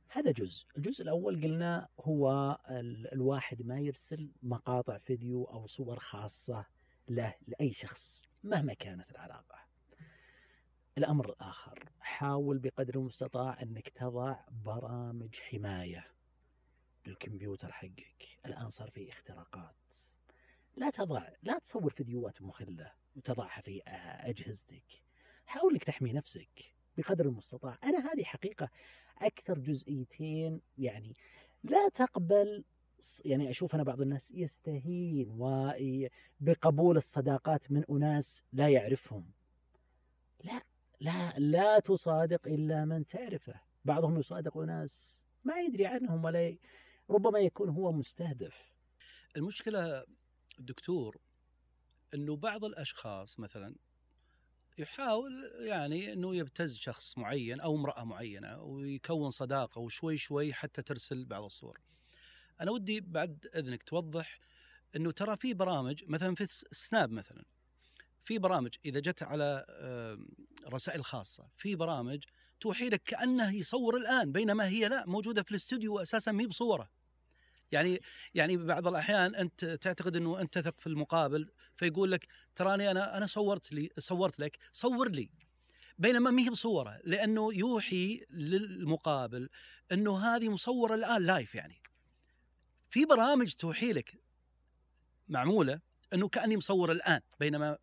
هذا 0.10 0.32
جزء. 0.32 0.66
الجزء 0.78 1.04
الأول 1.04 1.42
قلنا 1.44 1.88
هو 2.00 2.58
ال- 2.70 3.14
الواحد 3.14 3.62
ما 3.62 3.80
يرسل 3.80 4.32
مقاطع 4.44 4.98
فيديو 4.98 5.44
أو 5.44 5.68
صور 5.68 6.00
خاصة 6.00 6.66
له 7.10 7.36
لأي 7.48 7.74
شخص 7.74 8.24
مهما 8.44 8.74
كانت 8.74 9.12
العلاقة. 9.12 9.60
الأمر 10.98 11.30
الآخر 11.30 11.90
حاول 12.00 12.60
بقدر 12.60 12.96
المستطاع 12.96 13.62
أنك 13.62 13.90
تضع 13.90 14.36
برامج 14.52 15.40
حماية 15.40 16.08
للكمبيوتر 17.06 17.72
حقك. 17.72 18.40
الآن 18.46 18.70
صار 18.70 18.90
في 18.90 19.10
اختراقات. 19.10 19.96
لا 20.78 20.90
تضع 20.90 21.30
لا 21.44 21.60
تصور 21.60 21.90
فيديوهات 21.90 22.42
مخلة 22.42 22.92
وتضعها 23.16 23.62
في 23.62 23.82
أجهزتك. 24.30 25.04
حاول 25.46 25.74
إنك 25.74 25.84
تحمي 25.84 26.14
نفسك 26.14 26.74
بقدر 26.98 27.26
المستطاع. 27.26 27.78
أنا 27.84 28.14
هذه 28.14 28.24
حقيقة 28.24 28.70
أكثر 29.18 29.60
جزئيتين 29.60 30.62
يعني 30.78 31.16
لا 31.64 31.90
تقبل 31.90 32.64
يعني 33.26 33.50
أشوف 33.50 33.76
أنا 33.76 33.84
بعض 33.84 34.02
الناس 34.02 34.32
يستهين 34.32 35.38
بقبول 36.40 36.98
الصداقات 36.98 37.72
من 37.72 37.84
أناس 37.92 38.44
لا 38.54 38.70
يعرفهم 38.70 39.26
لا 40.44 40.62
لا 41.00 41.40
لا 41.40 41.80
تصادق 41.80 42.48
إلا 42.48 42.86
من 42.86 43.06
تعرفه 43.06 43.62
بعضهم 43.86 44.20
يصادق 44.20 44.58
اناس 44.58 45.22
ما 45.44 45.60
يدري 45.60 45.86
عنهم 45.86 46.26
ولا. 46.26 46.58
ربما 47.10 47.40
يكون 47.40 47.70
هو 47.70 47.92
مستهدف 47.92 48.74
المشكلة 49.38 50.04
دكتور 50.60 51.18
إنه 52.14 52.36
بعض 52.36 52.66
الأشخاص 52.66 53.40
مثلا 53.40 53.76
يحاول 54.78 55.52
يعني 55.60 56.14
إنه 56.14 56.36
يبتز 56.36 56.78
شخص 56.78 57.18
معين 57.18 57.60
أو 57.62 57.76
امرأة 57.76 58.04
معينة 58.04 58.62
ويكون 58.62 59.32
صداقة 59.32 59.80
وشوي 59.80 60.18
شوي 60.18 60.54
حتى 60.54 60.82
ترسل 60.82 61.26
بعض 61.26 61.44
الصور. 61.44 61.80
أنا 62.62 62.72
ودي 62.72 63.02
بعد 63.02 63.48
إذنك 63.56 63.84
توضح 63.84 64.40
إنه 64.96 65.12
ترى 65.12 65.38
في 65.38 65.54
برامج 65.54 66.04
مثلا 66.08 66.36
في 66.36 66.44
السناب 66.44 67.12
مثلا 67.12 67.44
في 68.24 68.38
برامج 68.38 68.76
إذا 68.86 69.00
جت 69.00 69.24
على 69.24 69.66
رسائل 70.68 71.06
خاصة 71.06 71.48
في 71.56 71.76
برامج 71.76 72.24
توحي 72.60 72.90
لك 72.90 73.04
كأنه 73.04 73.56
يصور 73.56 73.98
الآن 73.98 74.32
بينما 74.32 74.68
هي 74.68 74.90
لا 74.90 75.06
موجودة 75.06 75.44
في 75.44 75.52
الاستوديو 75.52 76.00
أساسا 76.00 76.32
ما 76.32 76.46
بصورة. 76.46 76.90
يعني 77.72 78.02
يعني 78.34 78.58
بعض 78.58 78.88
الأحيان 78.88 79.36
أنت 79.36 79.66
تعتقد 79.66 80.16
إنه 80.16 80.42
أنت 80.42 80.58
تثق 80.58 80.80
في 80.80 80.88
المقابل 80.88 81.52
فيقول 81.78 82.12
لك 82.12 82.28
تراني 82.56 82.92
أنا 82.92 83.18
أنا 83.18 83.28
صورت 83.28 83.72
لي 83.72 83.90
صورت 83.98 84.40
لك 84.40 84.58
صور 84.74 85.10
لي 85.10 85.30
بينما 85.98 86.32
ما 86.32 86.42
هي 86.42 86.50
بصورة 86.50 87.00
لأنه 87.04 87.54
يوحي 87.54 88.26
للمقابل 88.30 89.50
إنه 89.92 90.20
هذه 90.20 90.50
مصورة 90.50 90.96
الآن 90.96 91.24
لايف 91.24 91.56
يعني 91.56 91.82
في 92.90 93.06
برامج 93.06 93.54
توحي 93.54 93.94
لك 93.94 94.14
معمولة 95.28 95.80
إنه 96.14 96.28
كأني 96.28 96.58
مصور 96.58 96.92
الآن 96.92 97.20
بينما 97.40 97.78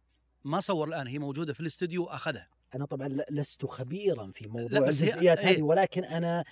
ما 0.45 0.61
صور 0.61 0.89
الآن 0.89 1.07
هي 1.07 1.19
موجودة 1.19 1.53
في 1.55 1.61
الاستوديو 1.61 2.05
اخذها 2.05 2.49
أنا 2.75 2.85
طبعا 2.87 3.09
لست 3.31 3.67
خبيرا 3.67 4.31
في 4.35 4.49
موضوع 4.49 4.79
الجزئيات 4.79 5.39
إيه. 5.39 5.51
هذه 5.51 5.63
ولكن 5.63 6.05
أنا 6.05 6.45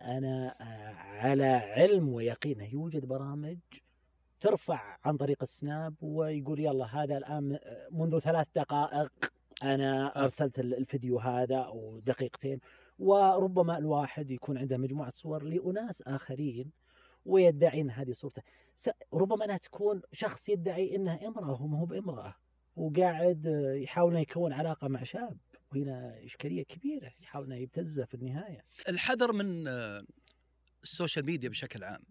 أنا 0.00 0.54
آه، 0.60 0.94
على 0.94 1.44
علم 1.44 2.08
ويقين 2.08 2.60
يوجد 2.60 3.04
برامج 3.04 3.58
ترفع 4.40 4.98
عن 5.04 5.16
طريق 5.16 5.38
السناب 5.42 5.94
ويقول 6.02 6.60
يلا 6.60 6.84
هذا 7.02 7.16
الآن 7.18 7.52
آه، 7.62 7.88
منذ 7.92 8.18
ثلاث 8.18 8.46
دقائق 8.56 9.12
أنا 9.62 10.16
آه. 10.16 10.22
أرسلت 10.22 10.58
ال- 10.58 10.74
الفيديو 10.74 11.18
هذا 11.18 11.56
أو 11.58 12.00
دقيقتين 12.00 12.60
وربما 12.98 13.78
الواحد 13.78 14.30
يكون 14.30 14.58
عنده 14.58 14.76
مجموعة 14.76 15.12
صور 15.14 15.42
لأناس 15.44 16.02
آخرين 16.02 16.70
ويدعي 17.28 17.80
إن 17.80 17.90
هذه 17.90 18.12
صورته. 18.12 18.42
ربما 19.14 19.44
أنها 19.44 19.56
تكون 19.56 20.02
شخص 20.12 20.48
يدعي 20.48 20.96
انه 20.96 21.26
امرأة 21.26 21.50
وهو 21.50 21.66
ما 21.66 21.78
هو 21.78 21.86
بامرأة 21.86 22.34
وقاعد 22.76 23.46
آه، 23.46 23.74
يحاول 23.74 24.16
يكون 24.16 24.52
علاقة 24.52 24.88
مع 24.88 25.02
شاب 25.02 25.38
وهنا 25.72 26.24
إشكالية 26.24 26.62
كبيرة 26.62 27.12
يحاول 27.20 27.52
يبتزه 27.52 28.04
في 28.04 28.14
النهاية. 28.14 28.64
الحذر 28.88 29.32
من 29.32 29.68
آه، 29.68 30.04
ال 30.82 30.88
social 30.88 31.26
media 31.26 31.48
بشكل 31.48 31.84
عام 31.84 32.02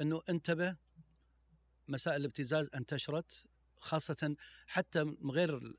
إنه 0.00 0.22
انتبه 0.28 0.76
مسائل 1.88 2.20
الابتزاز 2.20 2.70
انتشرت 2.74 3.44
خاصة 3.78 4.36
حتى 4.66 5.04
من 5.04 5.30
غير 5.30 5.76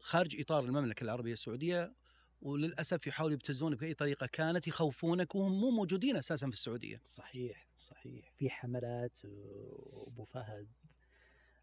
خارج 0.00 0.40
إطار 0.40 0.64
المملكة 0.64 1.04
العربية 1.04 1.32
السعودية 1.32 1.94
وللأسف 2.42 3.06
يحاولوا 3.06 3.34
يبتزون 3.34 3.74
بأي 3.74 3.94
طريقة 3.94 4.26
كانت 4.26 4.68
يخوفونك 4.68 5.34
وهم 5.34 5.60
مو 5.60 5.70
موجودين 5.70 6.16
أساسا 6.16 6.46
في 6.46 6.52
السعودية. 6.52 7.00
صحيح 7.04 7.68
صحيح. 7.76 8.32
في 8.36 8.50
حملات 8.50 9.18
آه، 9.24 10.04
ابو 10.06 10.24
فهد 10.24 10.68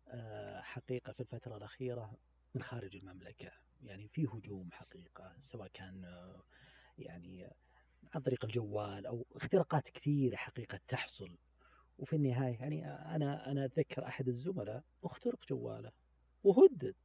آه، 0.08 0.62
حقيقة 0.62 1.14
في 1.14 1.20
الفترة 1.20 1.58
الأخيرة 1.58 2.18
من 2.56 2.62
خارج 2.62 2.96
المملكة. 2.96 3.52
يعني 3.84 4.08
في 4.08 4.26
هجوم 4.26 4.72
حقيقة 4.72 5.36
سواء 5.40 5.68
كان 5.74 6.06
آه، 6.06 6.44
يعني 6.98 7.50
عن 8.14 8.22
طريق 8.22 8.46
الجوال 8.46 9.06
أو 9.06 9.26
اختراقات 9.36 9.90
كثيرة 9.90 10.36
حقيقة 10.36 10.80
تحصل. 10.88 11.38
وفي 11.98 12.16
النهاية 12.16 12.56
يعني 12.56 12.88
أنا 12.92 13.52
أنا 13.52 13.66
اتذكر 13.66 14.06
أحد 14.06 14.28
الزملاء 14.28 14.84
اخترق 15.04 15.46
جواله 15.50 15.92
وهدد. 16.44 16.96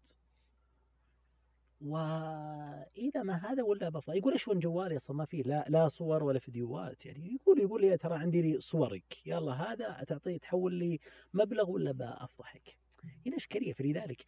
وإذا 1.80 3.22
ما 3.22 3.34
هذا 3.34 3.62
ولا 3.62 3.88
بفضل 3.88 4.16
يقول 4.16 4.32
إيش 4.32 4.48
وين 4.48 4.58
جوالي 4.58 4.96
أصلا؟ 4.96 5.16
ما 5.16 5.24
فيه 5.24 5.42
لا 5.42 5.64
لا 5.68 5.88
صور 5.88 6.22
ولا 6.22 6.38
فيديوهات 6.38 7.06
يعني. 7.06 7.34
يقول 7.34 7.60
يقول 7.60 7.80
لي 7.80 7.96
ترى 7.96 8.14
عندي 8.18 8.42
لي 8.42 8.60
صورك 8.60 9.26
يلا 9.26 9.52
هذا 9.52 10.04
تعطيه 10.04 10.38
تحول 10.38 10.74
لي 10.74 11.00
مبلغ 11.34 11.70
ولا 11.70 11.92
بافضحك 11.92 12.78
هنا 13.26 13.36
إشكالية. 13.36 13.72
فلذلك 13.72 14.24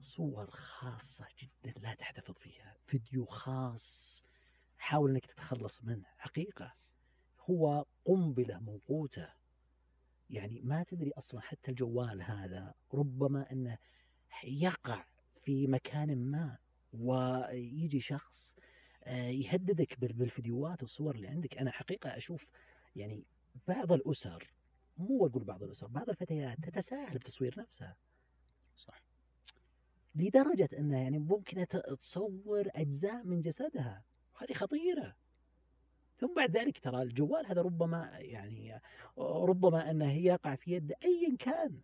صور 0.00 0.50
خاصة 0.50 1.26
جدا 1.38 1.80
لا 1.80 1.94
تحتفظ 1.94 2.34
فيها 2.38 2.76
فيديو 2.86 3.24
خاص 3.24 4.22
حاول 4.78 5.10
إنك 5.10 5.26
تتخلص 5.26 5.84
منه. 5.84 6.06
حقيقة 6.18 6.74
هو 7.50 7.84
قنبلة 8.04 8.58
موقوتة. 8.58 9.28
يعني 10.30 10.60
ما 10.64 10.82
تدري 10.82 11.10
أصلا 11.18 11.40
حتى 11.40 11.70
الجوال 11.70 12.22
هذا 12.22 12.74
ربما 12.94 13.52
إنه 13.52 13.78
يقع 14.44 15.04
في 15.40 15.66
مكان 15.66 16.18
ما. 16.18 16.58
ويجي 16.92 18.00
شخص 18.00 18.56
آه، 19.04 19.28
يهددك 19.28 20.00
بال- 20.00 20.12
بالفيديوهات 20.12 20.82
والصور 20.82 21.14
اللي 21.14 21.28
عندك. 21.28 21.58
أنا 21.58 21.70
حقيقة 21.70 22.16
أشوف 22.16 22.50
يعني 22.96 23.24
بعض 23.68 23.92
الأسر 23.92 24.52
مو 24.98 25.26
أقول 25.26 25.44
بعض 25.44 25.62
الأسر 25.62 25.86
بعض 25.86 26.10
الفتيات 26.10 26.58
تتساهل 26.60 27.18
بتصوير 27.18 27.54
نفسها. 27.58 27.96
صح. 28.76 29.02
لدرجة 30.14 30.68
أنها 30.78 30.98
يعني 30.98 31.18
ممكن 31.18 31.66
تصور 32.00 32.68
أجزاء 32.74 33.24
من 33.24 33.40
جسدها. 33.40 34.04
هذه 34.38 34.52
خطيرة. 34.54 35.16
ثم 36.18 36.34
بعد 36.34 36.56
ذلك 36.56 36.78
ترى 36.78 37.02
الجوال 37.02 37.46
هذا 37.46 37.62
ربما 37.62 38.18
يعني 38.18 38.80
ربما 39.18 39.90
أنه 39.90 40.12
يقع 40.12 40.54
في 40.54 40.72
يد 40.72 40.92
ايا 41.04 41.36
كان. 41.36 41.80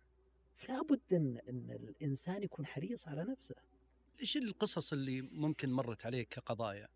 فلا 0.55 0.81
بد 0.81 1.13
أن 1.13 1.37
الإنسان 1.71 2.43
يكون 2.43 2.65
حريص 2.65 3.07
على 3.07 3.23
نفسه. 3.23 3.55
إيش 4.21 4.37
القصص 4.37 4.93
اللي 4.93 5.21
ممكن 5.21 5.71
مرت 5.71 6.05
عليك 6.05 6.27
كقضايا؟ 6.29 6.87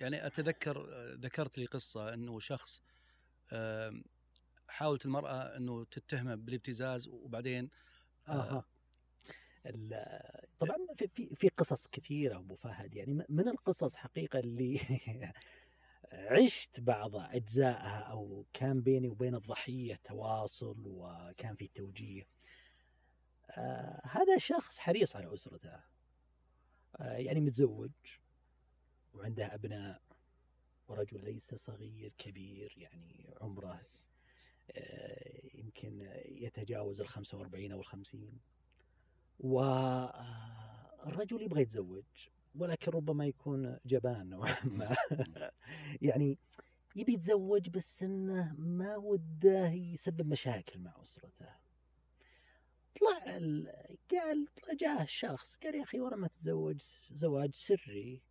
يعني 0.00 0.26
أتذكر 0.26 0.86
آه، 0.92 1.14
ذكرت 1.14 1.58
لي 1.58 1.64
قصة 1.64 2.14
إنه 2.14 2.40
شخص 2.40 2.82
حاولت 4.68 5.06
المرأة 5.06 5.56
إنه 5.56 5.84
تتهمه 5.84 6.34
بالابتزاز 6.34 7.08
وبعدين 7.08 7.70
آه، 8.28 8.64
طبعا 10.60 10.76
في 10.96 11.34
في 11.34 11.48
قصص 11.48 11.86
كثيرة 11.86 12.36
أبو 12.38 12.54
فهد. 12.54 12.94
يعني 12.94 13.24
من 13.28 13.48
القصص 13.48 13.96
حقيقة 13.96 14.38
اللي 14.38 14.80
عشت 16.12 16.80
بعض 16.80 17.16
أجزائها 17.16 17.98
أو 17.98 18.44
كان 18.52 18.80
بيني 18.80 19.08
وبين 19.08 19.34
الضحية 19.34 20.00
تواصل 20.04 20.76
وكان 20.86 21.56
في 21.56 21.66
توجيه 21.66 22.26
آه 23.50 24.00
هذا 24.04 24.38
شخص 24.38 24.78
حريص 24.78 25.16
على 25.16 25.34
أسرته. 25.34 25.95
يعني 27.00 27.40
متزوج 27.40 27.90
وعنده 29.14 29.54
ابناء 29.54 30.02
ورجل 30.88 31.24
ليس 31.24 31.54
صغير 31.54 32.12
كبير 32.18 32.74
يعني 32.76 33.34
عمره 33.40 33.80
آه 34.70 35.40
يمكن 35.54 36.08
يتجاوز 36.24 37.00
ال 37.00 37.08
45 37.08 37.72
أو 37.72 37.80
ال 37.80 37.86
50 37.86 38.40
والرجل 39.40 39.82
يبغى 41.42 41.62
يتزوج 41.62 42.04
ولكن 42.54 42.92
ربما 42.92 43.26
يكون 43.26 43.78
جبان 43.86 44.28
نوعا 44.28 44.64
ما 44.64 44.96
يعني 46.02 46.38
يبي 46.96 47.12
يتزوج 47.12 47.68
بس 47.68 48.02
إنه 48.02 48.54
ما 48.58 48.96
وده 48.96 49.68
يسبب 49.68 50.26
مشاكل 50.26 50.80
مع 50.80 51.02
أسرته. 51.02 51.65
طلع 53.00 53.36
ال- 53.36 53.72
قال 54.10 54.46
جاء 54.76 55.02
الشخص 55.02 55.56
قال 55.56 55.74
يا 55.74 55.82
أخي 55.82 56.00
ورا 56.00 56.16
ما 56.16 56.28
تتزوج 56.28 56.80
زواج 57.10 57.54
سري 57.54 58.22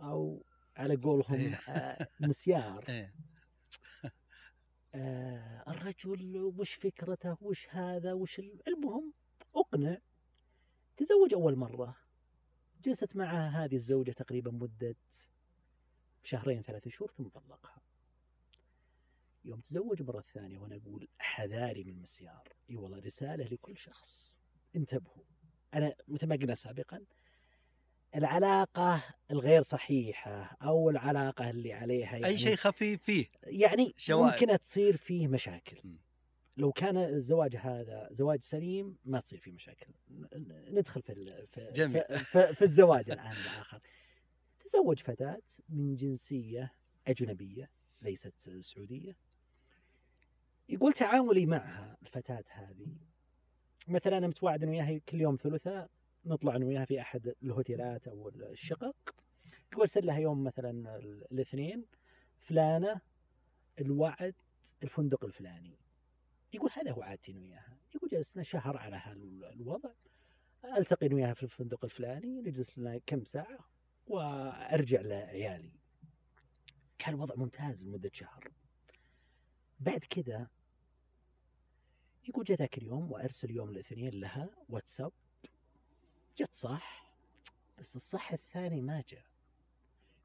أو 0.00 0.44
على 0.76 0.96
قولهم 0.96 1.34
إيه. 1.34 1.54
آه، 1.54 2.08
مسيار. 2.20 2.84
إيه. 2.88 3.14
آه 4.94 5.64
الرجل 5.68 6.36
وش 6.58 6.74
فكرته؟ 6.74 7.36
وش 7.40 7.68
هذا؟ 7.70 8.12
وش 8.12 8.38
ال- 8.38 8.68
المهم 8.68 9.12
أقنع 9.56 9.98
تزوج 10.96 11.34
أول 11.34 11.56
مرة 11.56 11.96
جلست 12.84 13.16
معها 13.16 13.64
هذه 13.64 13.74
الزوجة 13.74 14.10
تقريبا 14.12 14.50
مدة 14.50 14.96
شهرين 16.22 16.62
ثلاث 16.62 16.88
شهور 16.88 17.10
ثم 17.18 17.28
طلقها. 17.28 17.82
يوم 19.44 19.60
تزوج 19.60 20.02
مرة 20.02 20.20
ثانية 20.20 20.58
وأنا 20.58 20.76
أقول 20.76 21.08
حذاري 21.18 21.84
من 21.84 22.02
مسيار 22.02 22.48
إي 22.70 22.76
والله 22.76 22.98
رسالة 22.98 23.44
لكل 23.44 23.76
شخص. 23.78 24.32
انتبهوا. 24.76 25.24
أنا 25.74 25.94
مثل 26.08 26.26
ما 26.26 26.36
قلنا 26.36 26.54
سابقا 26.54 27.04
العلاقة 28.14 29.02
الغير 29.30 29.62
صحيحة 29.62 30.56
أو 30.62 30.90
العلاقة 30.90 31.50
اللي 31.50 31.72
عليها 31.72 32.12
يعني 32.12 32.26
اي 32.26 32.38
شيء 32.38 32.56
خفيف 32.56 33.02
فيه. 33.02 33.26
يعني 33.42 33.94
شوائب. 33.96 34.32
ممكن 34.42 34.58
تصير 34.58 34.96
فيه 34.96 35.28
مشاكل. 35.28 35.80
م. 35.84 35.96
لو 36.56 36.72
كان 36.72 36.96
الزواج 36.96 37.56
هذا 37.56 38.08
زواج 38.12 38.42
سليم 38.42 38.96
ما 39.04 39.20
تصير 39.20 39.38
فيه 39.38 39.52
مشاكل. 39.52 39.92
ندخل 40.72 41.02
في 41.02 41.46
في, 41.46 41.70
جميل. 41.76 42.02
في, 42.04 42.18
في, 42.18 42.54
في 42.54 42.62
الزواج 42.62 43.10
الآن 43.10 43.32
الآخر. 43.32 43.80
تزوج 44.64 44.98
فتاة 44.98 45.42
من 45.68 45.96
جنسية 45.96 46.72
أجنبية 47.06 47.70
ليست 48.02 48.50
سعودية. 48.60 49.16
يقول 50.68 50.92
تعاملي 50.92 51.46
معها 51.46 51.96
الفتاة 52.02 52.44
هذه. 52.52 52.86
مثلا 53.88 54.18
أنا 54.18 54.26
متواعد 54.26 54.62
أنا 54.62 54.70
وياها 54.72 54.98
كل 54.98 55.20
يوم 55.20 55.36
ثلاثاء 55.36 55.90
نطلع 56.24 56.56
أنا 56.56 56.66
وياها 56.66 56.84
في 56.84 57.00
أحد 57.00 57.34
الهوتيلات 57.42 58.08
أو 58.08 58.28
الشقق. 58.28 59.14
يقول 59.72 59.80
ارسل 59.80 60.06
لها 60.06 60.18
يوم 60.18 60.44
مثلا 60.44 60.96
الاثنين 61.32 61.86
فلانة 62.38 63.00
الوعد 63.80 64.34
الفندق 64.82 65.24
الفلاني. 65.24 65.78
يقول 66.52 66.70
هذا 66.72 66.92
هو 66.92 67.02
عادتي 67.02 67.32
أنا 67.32 67.40
وياها. 67.40 67.78
يقول 67.94 68.10
جلسنا 68.10 68.42
شهر 68.42 68.76
على 68.76 68.96
هالوضع 68.96 69.90
ألتقي 70.78 71.06
أنا 71.06 71.14
وياها 71.14 71.34
في 71.34 71.42
الفندق 71.42 71.84
الفلاني 71.84 72.40
نجلس 72.40 72.78
لنا 72.78 72.98
كم 73.06 73.24
ساعة 73.24 73.58
وأرجع 74.06 75.00
لعيالي. 75.00 75.72
كان 76.98 77.14
الوضع 77.14 77.34
ممتاز 77.34 77.86
لمدة 77.86 78.10
شهر. 78.12 78.52
بعد 79.80 80.04
كذا 80.10 80.48
يقول 82.28 82.44
جاء 82.44 82.58
ذاك 82.58 82.78
اليوم 82.78 83.12
وأرسل 83.12 83.50
يوم 83.50 83.68
الاثنين 83.68 84.20
لها 84.20 84.50
واتساب. 84.68 85.12
جت 86.38 86.54
صح 86.54 87.14
بس 87.78 87.96
الصح 87.96 88.32
الثاني 88.32 88.80
ما 88.80 89.04
جاء. 89.08 89.24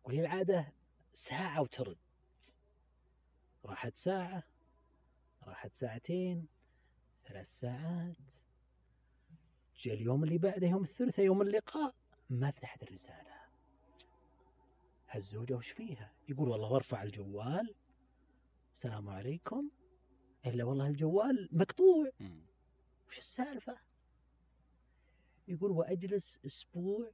وهي 0.03 0.21
العادة 0.21 0.73
ساعة 1.13 1.61
وترد. 1.61 1.97
راحت 3.65 3.95
ساعة 3.95 4.43
راحت 5.43 5.75
ساعتين 5.75 6.47
ثلاث 7.27 7.47
ساعات. 7.47 8.33
جاء 9.77 9.93
اليوم 9.93 10.23
اللي 10.23 10.37
بعده 10.37 10.67
يوم 10.67 10.83
الثلاثاء 10.83 11.25
يوم 11.25 11.41
اللقاء 11.41 11.95
ما 12.29 12.51
فتحت 12.51 12.83
الرسالة. 12.83 13.39
هالزوجة 15.09 15.53
وش 15.53 15.71
فيها؟ 15.71 16.13
يقول 16.29 16.49
والله 16.49 16.71
وارفع 16.71 17.03
الجوال. 17.03 17.75
السلام 18.73 19.09
عليكم. 19.09 19.69
إلا 20.45 20.63
والله 20.63 20.87
الجوال 20.87 21.49
مقطوع. 21.51 22.11
وش 23.07 23.19
السالفة؟ 23.19 23.77
يقول 25.47 25.71
وأجلس 25.71 26.39
أسبوع 26.45 27.11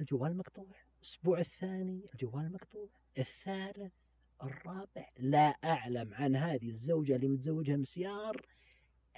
الجوال 0.00 0.36
مقطوع. 0.36 0.74
الأسبوع 0.96 1.38
الثاني 1.38 2.02
الجوال 2.12 2.52
مقطوع. 2.52 2.88
الثالث 3.18 3.92
الرابع 4.42 5.08
لا 5.18 5.46
أعلم 5.64 6.14
عن 6.14 6.36
هذه 6.36 6.70
الزوجة 6.70 7.16
اللي 7.16 7.28
متزوجها 7.28 7.76
مسيار 7.76 8.46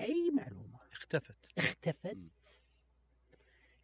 أي 0.00 0.30
معلومة. 0.30 0.78
اختفت. 0.92 1.58
اختفت. 1.58 2.64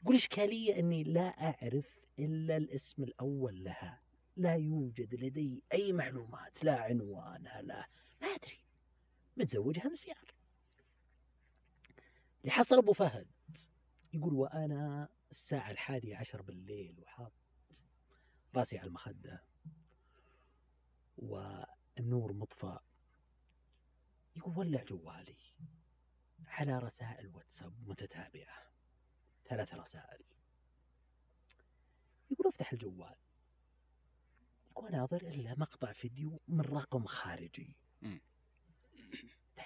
يقول 0.02 0.16
إشكالية 0.16 0.78
أني 0.78 1.04
لا 1.04 1.28
أعرف 1.28 2.04
إلا 2.18 2.56
الاسم 2.56 3.02
الأول 3.02 3.64
لها. 3.64 4.02
لا 4.36 4.54
يوجد 4.54 5.14
لدي 5.14 5.62
أي 5.72 5.92
معلومات 5.92 6.64
لا 6.64 6.80
عنوانها 6.80 7.62
لا. 7.62 7.88
ما 8.22 8.28
أدري. 8.28 8.59
متزوجها 9.40 9.88
مسيار. 9.88 10.34
اللي 12.40 12.52
حصل 12.52 12.78
أبو 12.78 12.92
فهد 12.92 13.26
يقول 14.12 14.34
وأنا 14.34 15.08
الساعة 15.30 15.70
الحادية 15.70 16.16
عشر 16.16 16.42
بالليل 16.42 17.00
وحاط 17.00 17.32
راسي 18.54 18.78
على 18.78 18.88
المخدة 18.88 19.44
والنور 21.18 22.32
مطفى. 22.32 22.78
يقول 24.36 24.58
ولع 24.58 24.82
جوالي 24.82 25.36
على 26.46 26.78
رسائل 26.78 27.26
واتساب 27.28 27.88
متتابعة 27.88 28.70
ثلاث 29.48 29.74
رسائل. 29.74 30.24
يقول 32.30 32.46
أفتح 32.46 32.72
الجوال. 32.72 33.16
يقول 34.70 34.88
اناظر 34.88 35.22
إلا 35.22 35.54
مقطع 35.58 35.92
فيديو 35.92 36.40
من 36.48 36.60
رقم 36.60 37.06
خارجي. 37.06 37.76
مم. 38.02 38.20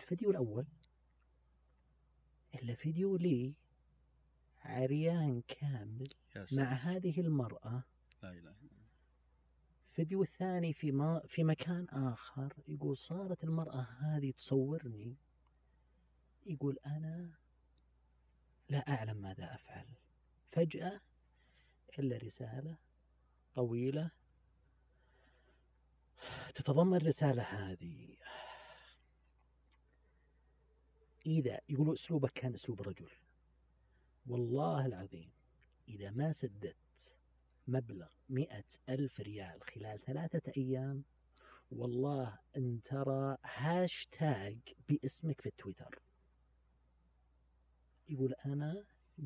الفيديو 0.00 0.30
الأول. 0.30 0.66
الا 2.54 2.74
فيديو 2.74 3.16
لي 3.16 3.54
عريان 4.64 5.42
كامل 5.48 6.08
مع 6.52 6.72
هذه 6.72 7.20
المرأة. 7.20 7.84
لا 8.22 8.30
إله 8.30 8.38
إلا 8.38 8.50
الله. 8.50 8.84
فيديو 9.86 10.22
الثاني 10.22 10.72
في 10.72 10.92
ما 10.92 11.22
في 11.26 11.44
مكان 11.44 11.86
آخر 11.88 12.54
يقول 12.68 12.96
صارت 12.96 13.44
المرأة 13.44 13.80
هذه 14.00 14.30
تصورني. 14.30 15.16
يقول 16.46 16.78
أنا 16.86 17.34
لا 18.68 18.78
أعلم 18.78 19.16
ماذا 19.16 19.54
أفعل. 19.54 19.86
فجأة 20.48 21.00
إلا 21.98 22.16
رسالة 22.16 22.76
طويلة 23.54 24.10
تتضمن 26.54 26.96
الرسالة 26.96 27.42
هذه. 27.42 28.16
إذا 31.26 31.60
يقولوا 31.68 31.92
أسلوبك 31.92 32.32
كان 32.32 32.54
أسلوب 32.54 32.82
رجل. 32.82 33.10
والله 34.26 34.86
العظيم 34.86 35.30
إذا 35.88 36.10
ما 36.10 36.32
سددت 36.32 37.18
مبلغ 37.68 38.08
مئة 38.28 38.64
ألف 38.88 39.20
ريال 39.20 39.62
خلال 39.62 40.00
ثلاثة 40.00 40.52
أيام 40.56 41.04
والله 41.70 42.38
أن 42.56 42.80
ترى 42.80 43.36
هاشتاج 43.44 44.58
باسمك 44.88 45.40
في 45.40 45.46
التويتر. 45.48 46.02
يقول 48.08 48.34
أنا 48.46 48.84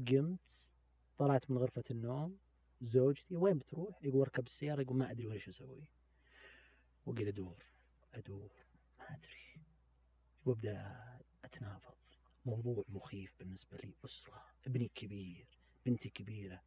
قمت 0.09 0.73
طلعت 1.19 1.51
من 1.51 1.59
غرفة 1.59 1.83
النوم 1.91 2.39
زوجتي 2.81 3.37
وين 3.37 3.59
بتروح؟ 3.59 4.05
يقول 4.05 4.21
أركب 4.21 4.47
السيارة 4.47 4.81
يقول 4.83 4.97
ما 4.97 5.11
أدري 5.11 5.27
وش 5.27 5.49
أسوي. 5.49 5.85
وقعد 7.07 7.27
أدور 7.27 7.65
أدور 8.15 8.53
ما 8.99 9.05
أدري. 9.05 9.65
وأبدأ 10.45 11.19
أتنافض 11.45 11.88
موضوع 12.49 12.85
مخيف 12.89 13.35
بالنسبة 13.39 13.77
لي 13.77 13.95
أسرة 14.05 14.45
ابني 14.67 14.89
كبير 14.95 15.49
بنتي 15.87 16.11
كبيرة. 16.11 16.63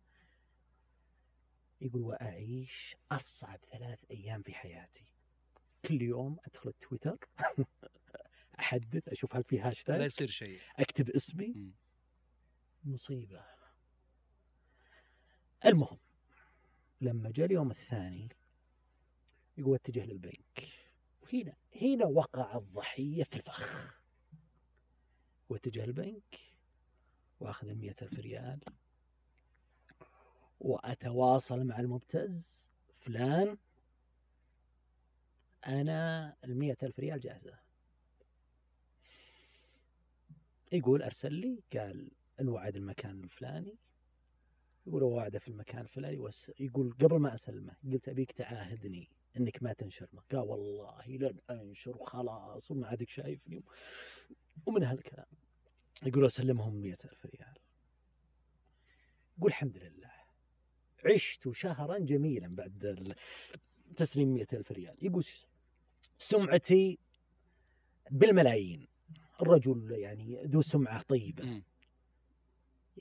يقول 1.81 2.01
وأعيش 2.01 2.95
أصعب 3.11 3.59
ثلاث 3.71 3.99
أيام 4.11 4.41
في 4.41 4.53
حياتي. 4.53 5.05
كل 5.85 6.01
يوم 6.01 6.37
أدخل 6.45 6.69
التويتر 6.69 7.17
أحدث 8.59 9.07
أشوف 9.07 9.35
هل 9.35 9.43
في 9.43 9.55
لا 9.55 9.67
هاشتاج 9.67 10.01
يصير 10.01 10.27
شيء. 10.27 10.61
أكتب 10.79 11.09
اسمي. 11.09 11.73
مصيبة. 12.83 13.45
المهم 15.65 15.99
لما 17.01 17.31
جاء 17.31 17.45
اليوم 17.45 17.71
الثاني 17.71 18.29
يقول 19.57 19.75
اتجه 19.75 20.05
للبنك. 20.05 20.67
وهنا 21.21 21.53
هنا 21.81 22.05
وقع 22.05 22.57
الضحية 22.57 23.23
في 23.23 23.35
الفخ. 23.35 24.00
واتجه 25.51 25.83
البنك 25.83 26.39
وأخذ 27.39 27.67
المية 27.67 27.95
ألف 28.01 28.19
ريال. 28.19 28.59
وأتواصل 30.59 31.63
مع 31.63 31.79
المبتز 31.79 32.71
فلان 32.93 33.57
أنا 35.67 36.35
المية 36.43 36.75
ألف 36.83 36.99
ريال 36.99 37.19
جاهزة. 37.19 37.59
يقول 40.71 41.03
أرسل 41.03 41.33
لي 41.33 41.63
قال 41.73 42.11
الوعد 42.39 42.75
المكان 42.75 43.23
الفلاني. 43.23 43.77
يقول 44.87 45.03
وعده 45.03 45.39
في 45.39 45.47
المكان 45.47 45.81
الفلاني. 45.81 46.29
يقول 46.59 46.93
قبل 46.93 47.19
ما 47.19 47.33
أسلمه 47.33 47.75
قلت 47.83 48.09
أبيك 48.09 48.31
تعاهدني 48.31 49.09
أنك 49.37 49.63
ما 49.63 49.73
تنشر 49.73 50.07
قال 50.31 50.39
والله 50.39 51.07
لن 51.07 51.39
أنشر 51.49 51.97
خلاص 52.03 52.71
وما 52.71 52.87
عادك 52.87 53.09
شايفني. 53.09 53.63
ومن 54.65 54.83
هالكلام. 54.83 55.40
يقول 56.03 56.25
أسلمهم 56.25 56.81
مية 56.81 56.97
ألف 57.05 57.25
ريال. 57.25 57.57
يقول 59.37 59.49
الحمد 59.51 59.77
لله. 59.77 60.11
عشت 61.05 61.51
شهرا 61.51 61.99
جميلا 61.99 62.47
بعد 62.47 63.15
تسليم 63.95 64.33
مية 64.33 64.47
ألف 64.53 64.71
ريال. 64.71 64.97
يقول 65.01 65.23
سمعتي 66.17 66.99
بالملايين. 68.11 68.87
الرجل 69.41 69.91
يعني 69.91 70.43
ذو 70.43 70.61
سمعة 70.61 71.01
طيبة. 71.01 71.63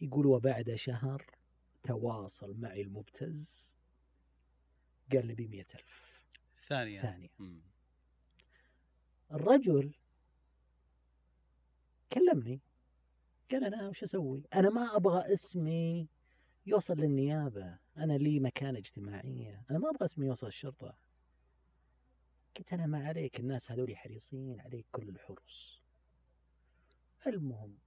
يقول 0.02 0.26
وبعد 0.26 0.74
شهر 0.74 1.26
تواصل 1.82 2.60
معي 2.60 2.82
المبتز. 2.82 3.76
قال 5.12 5.26
لي 5.26 5.34
بمية 5.34 5.66
ألف. 5.74 6.20
ثانية 6.64 7.00
ثانية. 7.00 7.30
الرجل 9.32 9.94
كلمني. 12.12 12.60
قال 13.50 13.64
أنا 13.64 13.88
وش 13.88 14.02
أسوي؟ 14.02 14.42
أنا 14.54 14.70
ما 14.70 14.96
أبغى 14.96 15.32
اسمي 15.32 16.08
يوصل 16.66 16.94
للنيابة. 16.94 17.78
أنا 17.96 18.12
لي 18.12 18.40
مكانة 18.40 18.78
اجتماعية. 18.78 19.64
أنا 19.70 19.78
ما 19.78 19.90
أبغى 19.90 20.04
اسمي 20.04 20.26
يوصل 20.26 20.46
الشرطة 20.46 20.94
قلت 22.56 22.72
أنا 22.72 22.86
ما 22.86 23.06
عليك. 23.08 23.40
الناس 23.40 23.70
هذول 23.70 23.96
حريصين 23.96 24.60
عليك 24.60 24.86
كل 24.92 25.08
الحرص 25.08 25.82
المهم 27.26 27.78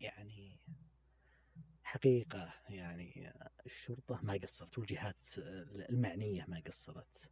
يعني 0.00 0.60
حقيقة 1.82 2.54
يعني 2.68 3.32
الشرطة 3.66 4.20
ما 4.22 4.32
قصرت 4.32 4.78
والجهات 4.78 5.26
المعنية 5.38 6.44
ما 6.48 6.62
قصرت. 6.66 7.30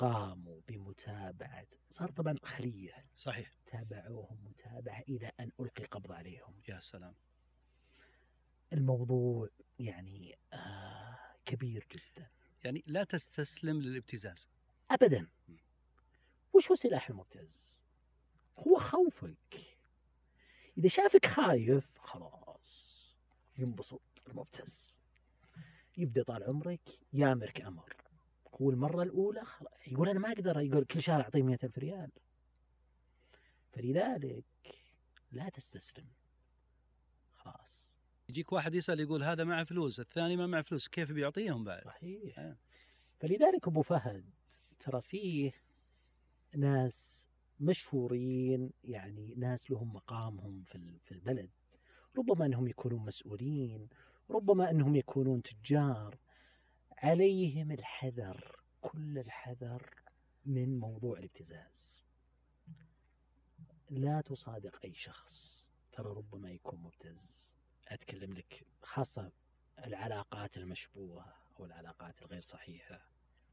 قاموا 0.00 0.60
بمتابعة 0.68 1.66
صار 1.90 2.10
طبعا 2.10 2.34
خلية 2.42 3.06
صحيح. 3.14 3.52
تابعوهم 3.66 4.44
متابعة 4.44 5.00
إلى 5.08 5.32
أن 5.40 5.50
ألقي 5.60 5.82
القبض 5.82 6.12
عليهم. 6.12 6.60
يا 6.68 6.80
سلام. 6.80 7.14
الموضوع 8.72 9.48
يعني 9.78 10.38
آه 10.52 11.18
كبير 11.44 11.86
جدا. 11.92 12.30
يعني 12.64 12.84
لا 12.86 13.04
تستسلم 13.04 13.80
للابتزاز. 13.80 14.48
أبدا. 14.90 15.28
وش 16.52 16.70
هو 16.70 16.74
سلاح 16.74 17.10
المبتز؟ 17.10 17.82
هو 18.58 18.78
خوفك. 18.78 19.78
إذا 20.78 20.88
شافك 20.88 21.26
خايف 21.26 21.98
خلاص 21.98 23.00
ينبسط 23.58 24.24
المبتز. 24.28 24.98
يبدأ 25.96 26.22
طال 26.22 26.44
عمرك 26.44 26.88
يامرك 27.12 27.60
أمر. 27.60 27.99
هو 28.60 28.70
المرة 28.70 29.02
الأولى 29.02 29.42
يقول 29.92 30.08
أنا 30.08 30.18
ما 30.18 30.32
أقدر 30.32 30.60
يقول 30.60 30.84
كل 30.84 31.02
شهر 31.02 31.20
أعطيه 31.20 31.42
مئة 31.42 31.58
ألف 31.64 31.78
ريال. 31.78 32.10
فلذلك 33.72 34.44
لا 35.32 35.48
تستسلم. 35.48 36.06
خلاص. 37.32 37.90
يجيك 38.28 38.52
واحد 38.52 38.74
يسأل 38.74 39.00
يقول 39.00 39.22
هذا 39.22 39.44
معه 39.44 39.64
فلوس 39.64 40.00
الثاني 40.00 40.36
ما 40.36 40.46
معه 40.46 40.62
فلوس 40.62 40.88
كيف 40.88 41.12
بيعطيهم 41.12 41.64
بعد؟ 41.64 41.82
صحيح. 41.82 42.38
آه. 42.38 42.56
فلذلك 43.18 43.68
أبو 43.68 43.82
فهد 43.82 44.30
ترى 44.78 45.02
فيه 45.02 45.52
ناس 46.56 47.26
مشهورين 47.60 48.70
يعني 48.84 49.34
ناس 49.36 49.70
لهم 49.70 49.92
مقامهم 49.92 50.62
في 50.62 50.74
ال- 50.74 50.98
في 51.04 51.12
البلد. 51.12 51.50
ربما 52.18 52.46
أنهم 52.46 52.68
يكونون 52.68 53.04
مسؤولين 53.04 53.88
ربما 54.30 54.70
أنهم 54.70 54.96
يكونون 54.96 55.42
تجار. 55.42 56.18
عليهم 57.02 57.72
الحذر 57.72 58.60
كل 58.80 59.18
الحذر 59.18 59.94
من 60.46 60.80
موضوع 60.80 61.18
الابتزاز. 61.18 62.06
لا 63.90 64.20
تصادق 64.20 64.80
أي 64.84 64.94
شخص 64.94 65.66
ترى 65.92 66.08
ربما 66.08 66.50
يكون 66.50 66.80
مبتز. 66.80 67.52
أتكلم 67.88 68.32
لك 68.32 68.66
خاصة 68.82 69.32
العلاقات 69.84 70.56
المشبوهة 70.56 71.36
أو 71.58 71.64
العلاقات 71.64 72.22
الغير 72.22 72.42
صحيحة. 72.42 73.10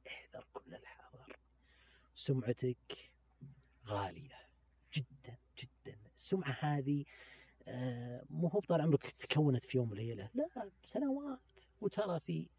احذر 0.07 0.47
كل 0.53 0.75
الحذر. 0.75 1.39
سمعتك 2.15 3.11
غالية 3.85 4.47
جدا 4.93 5.37
جدا. 5.57 5.99
السمعة 6.15 6.57
هذه 6.59 7.05
آه، 7.67 8.25
مو 8.29 8.47
هو 8.47 8.59
طال 8.59 8.81
عمرك 8.81 9.11
تكونت 9.11 9.63
في 9.63 9.77
يوم 9.77 9.91
وليلة 9.91 10.29
لا 10.33 10.71
سنوات. 10.83 11.59
وترى 11.81 12.19
في 12.19 12.49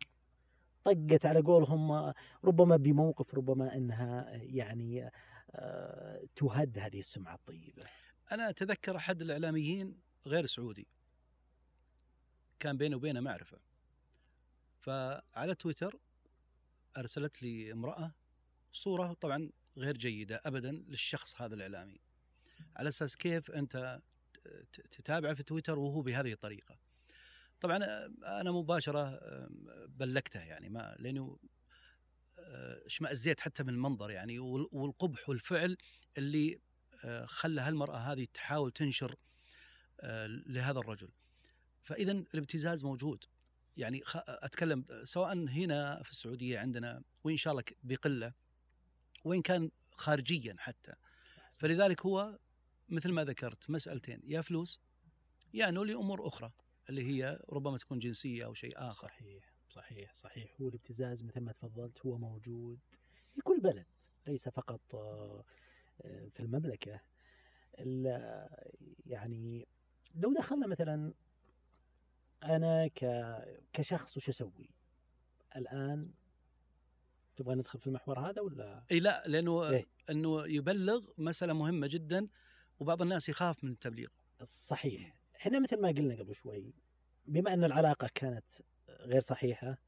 طقت 0.92 1.26
على 1.26 1.40
قولهم 1.40 1.92
آه، 1.92 2.14
ربما 2.44 2.76
بموقف 2.76 3.34
ربما 3.34 3.76
إنها 3.76 4.34
آه، 4.34 4.42
يعني 4.42 5.10
آه، 5.50 6.22
تهد 6.36 6.78
هذه 6.78 6.98
السمعة 6.98 7.34
الطيبة. 7.34 7.82
أنا 8.32 8.50
أتذكر 8.50 8.96
أحد 8.96 9.22
الإعلاميين 9.22 10.00
غير 10.26 10.46
سعودي 10.46 10.86
كان 12.60 12.76
بيني 12.76 12.94
وبينه 12.94 13.20
معرفة. 13.20 13.58
فعلى 14.78 15.54
تويتر 15.54 15.98
أرسلت 16.98 17.42
لي 17.42 17.72
امرأة 17.72 18.12
صورة 18.72 19.12
طبعا 19.12 19.50
غير 19.76 19.96
جيدة 19.96 20.40
ابدا 20.44 20.72
للشخص 20.72 21.40
هذا 21.40 21.54
الإعلامي 21.54 22.00
على 22.76 22.88
أساس 22.88 23.16
كيف 23.16 23.50
أنت 23.50 24.00
تتابعه 24.90 25.34
في 25.34 25.42
تويتر 25.42 25.78
وهو 25.78 26.02
بهذه 26.02 26.32
الطريقة. 26.32 26.78
طبعا 27.60 27.76
أنا 28.40 28.52
مباشرة 28.52 29.20
بلكته 29.88 30.40
يعني 30.40 30.68
ما 30.68 30.96
لأنه 30.98 31.38
آه، 32.38 32.86
اشمئزيت 32.86 33.40
حتى 33.40 33.62
من 33.62 33.68
المنظر 33.74 34.10
يعني 34.10 34.38
وال- 34.38 34.68
والقبح 34.72 35.28
والفعل 35.28 35.76
اللي 36.18 36.60
آه، 37.04 37.24
خلى 37.24 37.60
هالمرأة 37.60 37.96
هذه 37.96 38.26
تحاول 38.34 38.70
تنشر 38.72 39.14
آه، 40.00 40.26
لهذا 40.26 40.78
الرجل. 40.78 41.08
فاذا 41.82 42.12
الابتزاز 42.12 42.84
موجود. 42.84 43.24
يعني 43.76 44.02
أتكلم 44.26 44.84
سواء 45.04 45.32
هنا 45.34 46.02
في 46.02 46.10
السعودية 46.10 46.58
عندنا 46.58 47.02
وإن 47.24 47.36
شاء 47.36 47.52
الله 47.52 47.62
بقلة 47.82 48.32
وإن 49.24 49.42
كان 49.42 49.70
خارجيا 49.90 50.56
حتى. 50.58 50.92
فلذلك 51.52 52.06
هو 52.06 52.38
مثل 52.88 53.12
ما 53.12 53.24
ذكرت 53.24 53.70
مسألتين 53.70 54.20
يا 54.24 54.40
فلوس 54.40 54.80
يا 55.54 55.68
أنه 55.68 55.84
لأمور 55.84 56.28
أخرى. 56.28 56.52
اللي 56.88 57.04
هي 57.06 57.40
ربما 57.50 57.76
تكون 57.78 57.98
جنسية 57.98 58.44
أو 58.44 58.54
شيء 58.54 58.72
آخر. 58.78 59.08
صحيح 59.08 59.52
صحيح 59.70 60.14
صحيح. 60.14 60.56
هو 60.60 60.68
الابتزاز 60.68 61.22
مثل 61.24 61.40
ما 61.40 61.52
تفضلت 61.52 62.06
هو 62.06 62.18
موجود 62.18 62.78
في 63.34 63.40
كل 63.40 63.60
بلد 63.60 63.86
ليس 64.26 64.48
فقط 64.48 64.94
آه، 64.94 65.44
في 66.34 66.40
المملكة. 66.40 67.00
ال- 67.78 68.48
يعني 69.06 69.68
لو 70.14 70.32
دخلنا 70.34 70.66
مثلا 70.66 71.12
أنا 72.42 72.86
ك- 72.88 73.62
كشخص 73.72 74.16
وش 74.16 74.28
أسوي؟ 74.28 74.70
الآن 75.56 76.10
تبغى 77.36 77.54
ندخل 77.54 77.78
في 77.80 77.86
المحور 77.86 78.18
هذا 78.30 78.40
ولا؟ 78.42 78.84
إي 78.92 79.00
لا 79.00 79.24
لأنه 79.26 79.70
إيه؟ 79.70 79.86
أنه 80.10 80.46
يبلغ 80.46 81.10
مسألة 81.18 81.52
مهمة 81.52 81.86
جدا 81.86 82.28
وبعض 82.80 83.02
الناس 83.02 83.28
يخاف 83.28 83.64
من 83.64 83.70
التبليغ. 83.72 84.08
صحيح. 84.42 85.17
إحنا 85.40 85.58
مثل 85.58 85.80
ما 85.80 85.88
قلنا 85.88 86.14
قبل 86.14 86.34
شوي 86.34 86.74
بما 87.26 87.52
أن 87.54 87.64
العلاقة 87.64 88.10
كانت 88.14 88.50
غير 88.88 89.20
صحيحة 89.20 89.78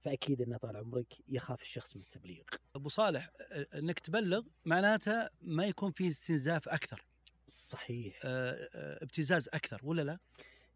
فأكيد 0.00 0.42
أن 0.42 0.56
طال 0.56 0.76
عمرك 0.76 1.14
يخاف 1.28 1.62
الشخص 1.62 1.96
من 1.96 2.02
التبليغ. 2.02 2.44
أبو 2.74 2.88
صالح 2.88 3.30
إنك 3.74 3.98
تبلغ 3.98 4.42
معناته 4.64 5.28
ما 5.40 5.66
يكون 5.66 5.92
في 5.92 6.08
استنزاف 6.08 6.68
أكثر. 6.68 7.06
صحيح. 7.46 8.20
آه، 8.24 8.68
آه، 8.74 9.04
ابتزاز 9.04 9.48
أكثر 9.48 9.80
ولا 9.84 10.02
لا؟ 10.02 10.18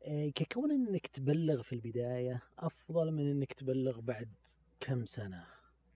آه، 0.03 0.29
ككون 0.35 0.71
إنك 0.71 1.07
تبلغ 1.07 1.63
في 1.63 1.73
البداية 1.75 2.43
أفضل 2.59 3.13
من 3.13 3.31
إنك 3.31 3.53
تبلغ 3.53 4.01
بعد 4.01 4.35
كم 4.81 5.05
سنة؟ 5.05 5.47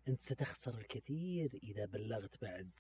أنت 0.09 0.20
ستخسر 0.20 0.78
الكثير 0.78 1.59
إذا 1.62 1.87
بلغت 1.87 2.42
بعد 2.42 2.70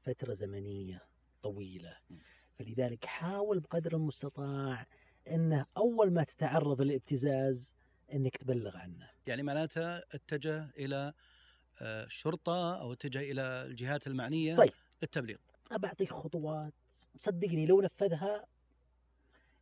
فترة 0.00 0.32
زمنية 0.32 1.02
طويلة. 1.42 1.96
م. 2.10 2.18
فلذلك 2.60 3.04
حاول 3.04 3.60
بقدر 3.60 3.94
المستطاع 3.94 4.86
إنه 5.30 5.66
أول 5.76 6.12
ما 6.12 6.24
تتعرض 6.24 6.82
للابتزاز 6.82 7.76
إنك 8.12 8.36
تبلغ 8.36 8.76
عنه. 8.76 9.10
يعني 9.26 9.42
معناته 9.42 9.98
اتجه 9.98 10.70
إلى 10.78 11.12
آه، 11.80 12.04
الشرطه 12.04 12.80
أو 12.80 12.92
اتجه 12.92 13.18
إلى 13.18 13.42
الجهات 13.42 14.06
المعنية 14.06 14.56
طيب. 14.56 14.72
للتبليغ. 15.02 15.36
بعطيك 15.78 16.10
خطوات 16.10 16.74
صدقني 17.18 17.66
لو 17.66 17.80
نفذها 17.80 18.46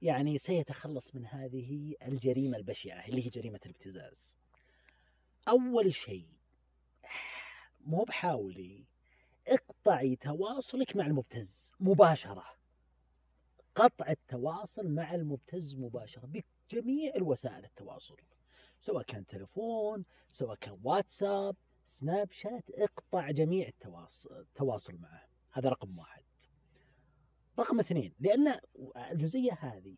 يعني 0.02 0.38
سيتخلص 0.38 1.14
من 1.14 1.26
هذه 1.26 1.94
الجريمة 2.02 2.56
البشعة 2.56 3.06
اللي 3.08 3.26
هي 3.26 3.28
جريمة 3.28 3.60
الابتزاز. 3.66 4.36
أول 5.48 5.94
شيء 5.94 6.28
مو 7.80 8.04
بحاولي 8.04 8.84
اقطعي 9.48 10.16
تواصلك 10.16 10.96
مع 10.96 11.06
المبتز 11.06 11.72
مباشرة. 11.80 12.57
قطع 13.78 14.10
التواصل 14.10 14.88
مع 14.88 15.14
المبتز 15.14 15.74
مباشرة 15.74 16.26
بجميع 16.26 17.12
الوسائل 17.16 17.64
التواصل 17.64 18.16
سواء 18.80 19.02
كان 19.02 19.26
تلفون 19.26 20.04
سواء 20.30 20.56
كان 20.56 20.78
واتساب 20.84 21.56
سناب 21.84 22.32
شات 22.32 22.70
اقطع 22.70 23.30
جميع 23.30 23.68
التواصل 23.68 24.40
التواصل 24.40 24.96
معه. 24.96 25.28
هذا 25.52 25.68
رقم 25.68 25.98
واحد. 25.98 26.24
رقم 27.58 27.80
اثنين 27.80 28.14
لأن 28.20 28.58
الجزئية 29.10 29.52
هذه 29.52 29.96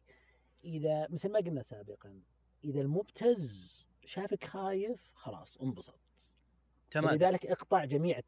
إذا 0.64 1.06
مثل 1.10 1.28
ما 1.28 1.38
قلنا 1.38 1.62
سابقا 1.62 2.22
إذا 2.64 2.80
المبتز 2.80 3.86
شافك 4.04 4.44
خايف 4.44 5.10
خلاص 5.14 5.56
انبسط. 5.56 6.00
تمام. 6.90 7.14
لذلك 7.14 7.46
اقطع 7.46 7.84
جميع 7.84 8.20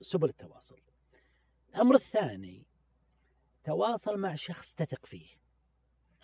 سبل 0.00 0.28
التواصل. 0.28 0.80
الأمر 1.68 1.94
الثاني 1.94 2.66
تواصل 3.66 4.18
مع 4.18 4.34
شخص 4.34 4.74
تثق 4.74 5.06
فيه. 5.06 5.28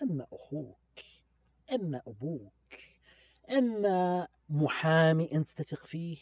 أما 0.02 0.26
أخوك 0.32 1.00
أما 1.72 2.02
أبوك 2.06 2.74
أما 3.50 4.28
محامي 4.48 5.32
أنت 5.32 5.48
تثق 5.48 5.86
فيه 5.86 6.18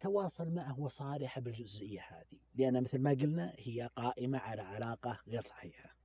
تواصل 0.00 0.50
معه 0.50 0.80
وصالحه 0.80 1.40
بالجزئية 1.40 2.00
هذه. 2.00 2.40
لأن 2.54 2.82
مثل 2.82 2.98
ما 2.98 3.10
قلنا 3.10 3.54
هي 3.58 3.90
قائمة 3.96 4.38
على 4.38 4.62
علاقة 4.62 5.20
غير 5.28 5.40
صحيحة. 5.40 5.96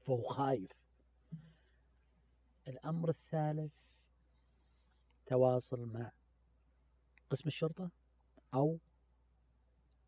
فهو 0.00 0.28
خايف. 0.28 0.70
الأمر 2.68 3.08
الثالث 3.08 3.72
تواصل 5.26 5.86
مع 5.86 6.12
قسم 7.30 7.46
الشرطة 7.46 7.90
أو 8.54 8.78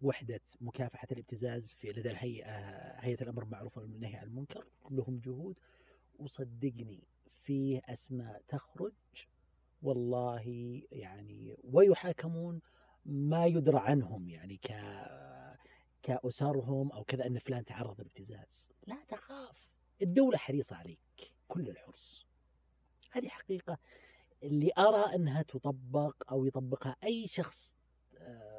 وحدة 0.05 0.40
مكافحة 0.61 1.09
الابتزاز 1.12 1.73
في 1.73 1.93
لدى 1.93 2.11
الهيئة 2.11 2.59
هيئة 3.01 3.23
الأمر 3.23 3.45
بالمعروف 3.45 3.79
والنهي 3.79 4.17
عن 4.17 4.27
المنكر 4.27 4.67
لهم 4.90 5.19
جهود. 5.19 5.59
وصدقني 6.19 7.05
فيه 7.43 7.81
أسماء 7.85 8.43
تخرج 8.49 8.93
والله 9.83 10.43
يعني 10.93 11.57
ويحاكمون 11.64 12.61
ما 13.07 13.47
يدرى 13.47 13.79
عنهم 13.79 14.29
يعني 14.29 14.57
ك 14.57 14.73
كأسرهم 16.03 16.93
أو 16.93 17.05
كذا 17.05 17.27
أن 17.27 17.38
فلان 17.38 17.64
تعرض 17.64 18.01
لابتزاز 18.01 18.73
لا 18.87 19.05
تخاف 19.09 19.69
الدولة 20.03 20.38
حريصة 20.38 20.77
عليك 20.77 21.35
كل 21.49 21.69
الحرص. 21.69 22.27
هذه 23.11 23.29
حقيقة. 23.29 23.79
اللي 24.43 24.71
أرى 24.79 25.14
أنها 25.14 25.43
تطبق 25.43 26.33
أو 26.33 26.45
يطبقها 26.45 26.97
أي 27.05 27.27
شخص 27.27 27.75
آه، 28.19 28.54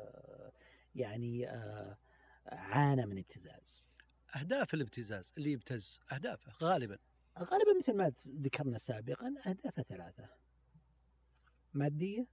يعني 0.96 1.50
آه، 1.50 1.98
عانى 2.46 3.06
من 3.06 3.18
ابتزاز. 3.18 3.88
أهداف 4.36 4.74
الابتزاز 4.74 5.34
اللي 5.38 5.52
يبتز 5.52 6.00
أهدافه 6.12 6.52
غالبا. 6.62 6.98
غالبا 7.40 7.80
مثل 7.80 7.98
ما 7.98 8.12
ذكرنا 8.28 8.78
سابقا 8.78 9.36
أهدافها 9.48 9.84
ثلاثة. 9.84 10.30
مادية 11.74 12.28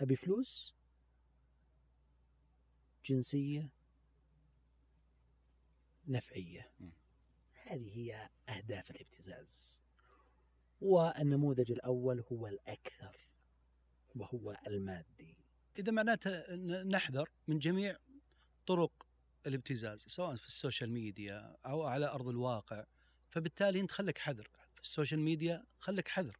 أبي 0.00 0.16
فلوس. 0.16 0.74
جنسية. 3.04 3.70
نفعية. 6.08 6.70
م. 6.80 6.90
هذه 7.52 7.96
هي 7.98 8.30
أهداف 8.48 8.90
الابتزاز. 8.90 9.82
والنموذج 10.80 11.72
الأول 11.72 12.24
هو 12.32 12.46
الأكثر 12.46 13.28
وهو 14.16 14.56
المادي. 14.66 15.35
إذا 15.78 15.92
معناته 15.92 16.54
نحذر 16.82 17.30
من 17.48 17.58
جميع 17.58 17.96
طرق 18.66 19.06
الابتزاز 19.46 20.04
سواء 20.06 20.36
في 20.36 20.46
السوشيال 20.46 20.90
ميديا 20.90 21.56
أو 21.66 21.82
على 21.82 22.06
أرض 22.06 22.28
الواقع. 22.28 22.84
فبالتالي 23.30 23.80
أنت 23.80 23.90
خليك 23.90 24.18
حذر. 24.18 24.50
في 24.74 24.82
السوشيال 24.82 25.20
ميديا 25.20 25.64
خليك 25.78 26.08
حذر. 26.08 26.36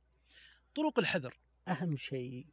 طرق 0.74 0.98
الحذر. 0.98 1.38
أهم 1.68 1.96
شيء 1.96 2.46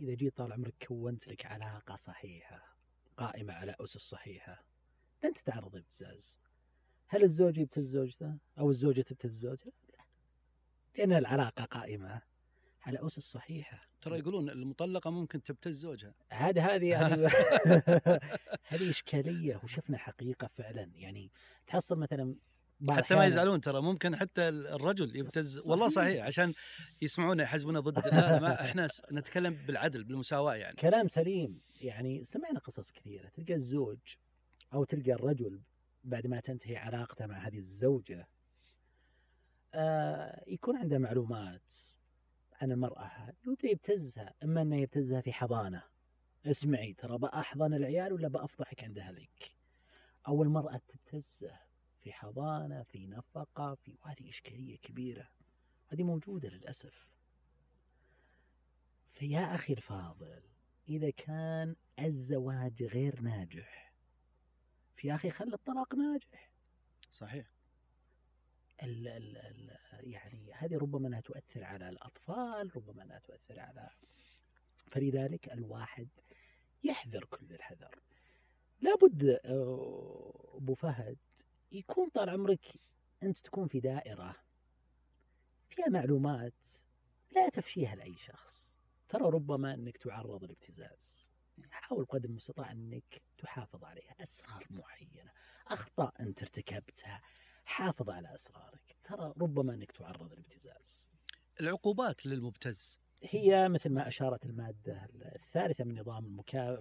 إذا 0.00 0.14
جيت 0.14 0.36
طال 0.36 0.52
عمرك 0.52 0.74
كونت 0.86 1.28
لك 1.28 1.46
علاقة 1.46 1.96
صحيحة 1.96 2.76
قائمة 3.16 3.52
على 3.52 3.76
أسس 3.80 3.96
صحيحة 3.96 4.64
لن 5.24 5.32
تتعرض 5.32 5.74
لابتزاز. 5.74 6.38
هل 7.06 7.22
الزوج 7.22 7.58
يبتز 7.58 7.84
زوجته؟ 7.84 8.38
أو 8.58 8.70
الزوجة 8.70 9.00
تبتز 9.00 9.30
زوجها؟ 9.30 9.72
لا. 9.88 10.04
لأن 10.98 11.12
العلاقة 11.12 11.64
قائمة. 11.64 12.22
على 12.88 13.06
أسس 13.06 13.32
صحيحة. 13.32 13.88
ترى 14.00 14.18
يقولون 14.18 14.50
المطلقة 14.50 15.10
ممكن 15.10 15.42
تبتز 15.42 15.76
زوجها. 15.76 16.14
هذا 16.32 16.62
هذه 16.62 16.86
يعني 16.94 17.26
هذه 18.70 18.90
إشكالية 18.90 19.60
وشفنا 19.64 19.98
حقيقة 19.98 20.46
فعلا. 20.46 20.90
يعني 20.94 21.30
تحصل 21.66 21.98
مثلا 21.98 22.34
حتى 22.88 23.14
ما 23.14 23.26
يزعلون 23.26 23.60
ترى 23.60 23.82
ممكن 23.82 24.16
حتى 24.16 24.48
الرجل 24.48 25.16
يبتز. 25.16 25.68
والله 25.68 25.88
صحيح 25.88 26.24
عشان 26.24 26.52
يسمعونا 27.02 27.42
يحسبونا 27.42 27.80
ضد. 27.80 28.08
لا 28.08 28.40
ما 28.40 28.64
إحنا 28.64 28.88
نتكلم 29.12 29.54
بالعدل 29.66 30.04
بالمساواة 30.04 30.54
يعني. 30.54 30.76
كلام 30.76 31.08
سليم. 31.08 31.60
يعني 31.80 32.24
سمعنا 32.24 32.58
قصص 32.58 32.92
كثيرة. 32.92 33.28
تلقى 33.28 33.54
الزوج 33.54 33.98
أو 34.74 34.84
تلقى 34.84 35.12
الرجل 35.12 35.60
بعد 36.04 36.26
ما 36.26 36.40
تنتهي 36.40 36.76
علاقته 36.76 37.26
مع 37.26 37.38
هذه 37.38 37.58
الزوجة 37.58 38.28
آه 39.74 40.44
يكون 40.46 40.76
عنده 40.76 40.98
معلومات. 40.98 41.74
عن 42.62 42.72
المرأة 42.72 43.04
هذه 43.04 43.36
ويبدأ 43.46 43.68
يبتزها 43.68 44.34
إما 44.42 44.62
أنه 44.62 44.76
يبتزها 44.76 45.20
في 45.20 45.32
حضانة. 45.32 45.82
اسمعي 46.46 46.92
ترى 46.92 47.18
بأحضن 47.18 47.74
العيال 47.74 48.12
ولا 48.12 48.28
بأفضحك 48.28 48.84
عند 48.84 48.98
أهلك؟ 48.98 49.56
أو 50.28 50.42
المرأة 50.42 50.80
تبتزه 50.88 51.60
في 52.00 52.12
حضانة 52.12 52.82
في 52.82 53.06
نفقة 53.06 53.74
في 53.74 53.96
وهذه 54.02 54.28
إشكالية 54.28 54.78
كبيرة. 54.78 55.28
هذه 55.88 56.02
موجودة 56.02 56.48
للأسف. 56.48 57.08
فيا 59.10 59.54
أخي 59.54 59.72
الفاضل 59.72 60.42
إذا 60.88 61.10
كان 61.10 61.76
الزواج 61.98 62.82
غير 62.82 63.20
ناجح 63.20 63.94
في 64.96 65.14
أخي 65.14 65.30
خلي 65.30 65.54
الطلاق 65.54 65.94
ناجح. 65.94 66.52
صحيح. 67.12 67.57
ال 68.82 69.08
ال 69.08 69.36
ال 69.36 69.78
يعني 70.00 70.52
هذه 70.52 70.76
ربما 70.78 71.08
أنها 71.08 71.20
تؤثر 71.20 71.64
على 71.64 71.88
الأطفال 71.88 72.76
ربما 72.76 73.02
أنها 73.02 73.18
تؤثر 73.18 73.60
على 73.60 73.90
فلذلك 74.90 75.52
الواحد 75.52 76.08
يحذر 76.84 77.24
كل 77.24 77.52
الحذر. 77.52 78.00
لابد 78.80 79.40
آه، 79.44 80.52
أبو 80.54 80.74
فهد 80.74 81.18
يكون 81.72 82.08
طال 82.08 82.30
عمرك 82.30 82.66
أنت 83.22 83.38
تكون 83.38 83.66
في 83.68 83.80
دائرة 83.80 84.36
فيها 85.68 85.88
معلومات 85.88 86.66
لا 87.30 87.48
تفشيها 87.48 87.94
لأي 87.94 88.16
شخص. 88.16 88.78
ترى 89.08 89.24
ربما 89.24 89.74
أنك 89.74 89.96
تعرض 89.96 90.44
لابتزاز. 90.44 91.32
حاول 91.70 92.04
قدر 92.04 92.28
المستطاع 92.28 92.72
أنك 92.72 93.22
تحافظ 93.38 93.84
عليها. 93.84 94.14
أسرار 94.22 94.66
معينة 94.70 95.32
أخطاء 95.66 96.14
أنت 96.20 96.42
ارتكبتها. 96.42 97.22
حافظ 97.68 98.10
على 98.10 98.34
أسرارك. 98.34 98.96
ترى 99.04 99.34
ربما 99.40 99.74
أنك 99.74 99.92
تعرض 99.92 100.32
لابتزاز. 100.32 101.12
العقوبات 101.60 102.26
للمبتز. 102.26 103.00
هي 103.22 103.68
مثل 103.68 103.90
ما 103.90 104.08
أشارت 104.08 104.46
المادة 104.46 105.08
الثالثة 105.34 105.84
من 105.84 105.98
نظام 106.00 106.24
المكا... 106.26 106.80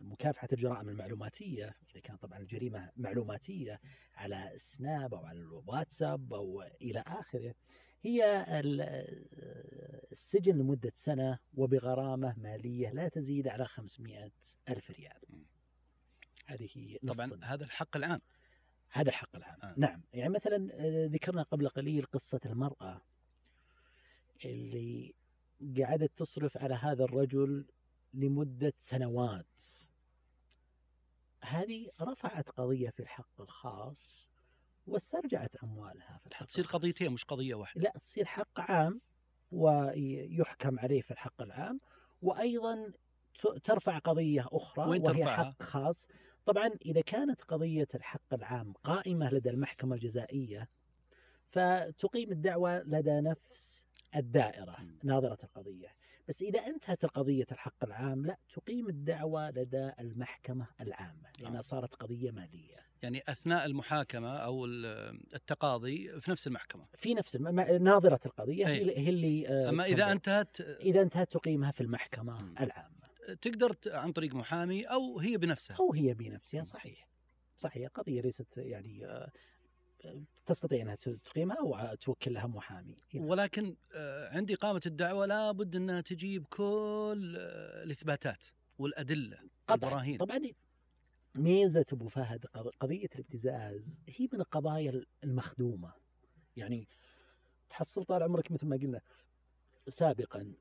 مكافحة 0.00 0.48
الجرائم 0.52 0.88
المعلوماتية. 0.88 1.76
إذا 1.90 2.00
كان 2.00 2.16
طبعا 2.16 2.38
الجريمة 2.38 2.90
معلوماتية 2.96 3.80
على 4.14 4.54
السناب 4.54 5.14
أو 5.14 5.24
على 5.26 5.38
الواتساب 5.38 6.34
أو 6.34 6.62
إلى 6.62 7.04
آخره 7.06 7.54
هي 8.02 8.44
ال- 8.60 8.80
السجن 10.12 10.58
لمدة 10.58 10.92
سنة 10.94 11.38
وبغرامة 11.54 12.34
مالية 12.38 12.90
لا 12.90 13.08
تزيد 13.08 13.48
على 13.48 13.66
500 13.66 14.30
ألف 14.68 14.90
ريال. 14.90 15.44
هذه 16.46 16.96
طبعا 17.06 17.40
هذا 17.44 17.64
الحق 17.64 17.96
العام 17.96 18.20
هذا 18.90 19.08
الحق 19.08 19.36
العام 19.36 19.58
آه. 19.62 19.74
نعم 19.76 20.02
يعني 20.14 20.32
مثلا 20.32 20.68
آه، 20.72 21.06
ذكرنا 21.06 21.42
قبل 21.42 21.68
قليل 21.68 22.06
قصة 22.12 22.40
المرأة 22.46 23.00
اللي 24.44 25.14
قعدت 25.78 26.18
تصرف 26.18 26.56
على 26.56 26.74
هذا 26.74 27.04
الرجل 27.04 27.64
لمدة 28.14 28.72
سنوات 28.78 29.62
هذه 31.42 31.88
رفعت 32.00 32.50
قضية 32.50 32.90
في 32.90 33.00
الحق 33.00 33.40
الخاص 33.40 34.30
واسترجعت 34.86 35.56
أموالها 35.56 36.18
في 36.18 36.26
الحق 36.26 36.46
تصير. 36.46 36.66
قضيتين 36.66 37.12
مش 37.12 37.24
قضية 37.24 37.54
واحدة 37.54 37.82
لا 37.82 37.90
تصير 37.90 38.24
حق 38.24 38.60
عام 38.60 39.00
ويحكم 39.52 40.78
عليه 40.78 41.02
في 41.02 41.10
الحق 41.10 41.42
العام 41.42 41.80
وأيضا 42.22 42.92
ترفع 43.62 43.98
قضية 43.98 44.46
أخرى 44.52 44.88
وين 44.88 45.02
وهي 45.02 45.14
ترفعها؟ 45.14 45.44
حق 45.44 45.62
خاص 45.62 46.08
طبعا 46.46 46.70
إذا 46.86 47.00
كانت 47.00 47.42
قضية 47.42 47.86
الحق 47.94 48.34
العام 48.34 48.72
قائمة 48.72 49.30
لدى 49.34 49.50
المحكمة 49.50 49.94
الجزائية 49.94 50.68
فتقيم 51.48 52.32
الدعوة 52.32 52.78
لدى 52.82 53.20
نفس 53.20 53.86
الدائرة. 54.16 54.76
ناظرة 55.04 55.38
القضية 55.44 55.88
بس 56.28 56.42
إذا 56.42 56.60
انتهت 56.66 57.04
القضية 57.04 57.46
الحق 57.52 57.84
العام 57.84 58.26
لا 58.26 58.38
تقيم 58.48 58.88
الدعوة 58.88 59.50
لدى 59.50 59.90
المحكمة 60.00 60.66
العامة 60.80 61.28
لأنها 61.38 61.58
آه. 61.58 61.60
صارت 61.60 61.94
قضية 61.94 62.30
مالية 62.30 62.76
يعني 63.02 63.22
أثناء 63.28 63.64
المحاكمة 63.66 64.36
أو 64.36 64.64
ال- 64.66 64.86
التقاضي 65.34 66.20
في 66.20 66.30
نفس 66.30 66.46
المحكمة 66.46 66.86
في 66.96 67.14
نفس 67.14 67.36
الم... 67.36 67.60
ناظرة 67.60 68.20
القضية. 68.26 68.66
هي 68.66 68.80
اللي- 68.82 68.98
هي 68.98 69.08
اللي 69.08 69.48
آه، 69.48 69.70
إذا 69.70 69.86
تنظر. 69.94 70.12
انتهت 70.12 70.60
إذا 70.60 71.02
انتهت 71.02 71.32
تقيمها 71.32 71.70
في 71.70 71.80
المحكمة. 71.80 72.52
العامة 72.60 72.99
تقدر 73.34 73.76
عن 73.86 74.12
طريق 74.12 74.34
محامي 74.34 74.84
أو 74.84 75.18
هي 75.18 75.36
بنفسها. 75.36 75.76
أو 75.80 75.92
هي 75.92 76.14
بنفسها 76.14 76.62
صحيح. 76.62 77.08
صحيح 77.56 77.88
قضية 77.90 78.20
ليست 78.20 78.58
يعني 78.58 79.06
آه، 79.06 79.30
تستطيع 80.46 80.82
أنها 80.82 80.94
ت- 80.94 81.08
تقيمها 81.08 81.60
وتوكل 81.60 82.32
لها 82.34 82.46
محامي. 82.46 82.96
ولكن 83.14 83.76
آه، 83.94 84.28
عندي 84.36 84.54
قامة 84.54 84.80
الدعوة 84.86 85.26
لابد 85.26 85.76
أنها 85.76 86.00
تجيب 86.00 86.46
كل 86.46 87.36
آه، 87.38 87.82
الإثباتات 87.82 88.44
والأدلة 88.78 89.36
قطعا 89.68 89.74
البراهين. 89.90 90.18
طبعا. 90.18 90.40
ميزة 91.34 91.84
أبو 91.92 92.08
فهد 92.08 92.46
قض- 92.46 92.70
قضية 92.80 93.08
الابتزاز 93.14 94.02
هي 94.08 94.28
من 94.32 94.40
القضايا 94.40 95.04
المخدومة. 95.24 95.92
يعني 96.56 96.88
تحصل 97.70 98.04
طال 98.04 98.22
عمرك 98.22 98.52
مثل 98.52 98.66
ما 98.66 98.76
قلنا 98.76 99.00
سابقا 99.86 100.52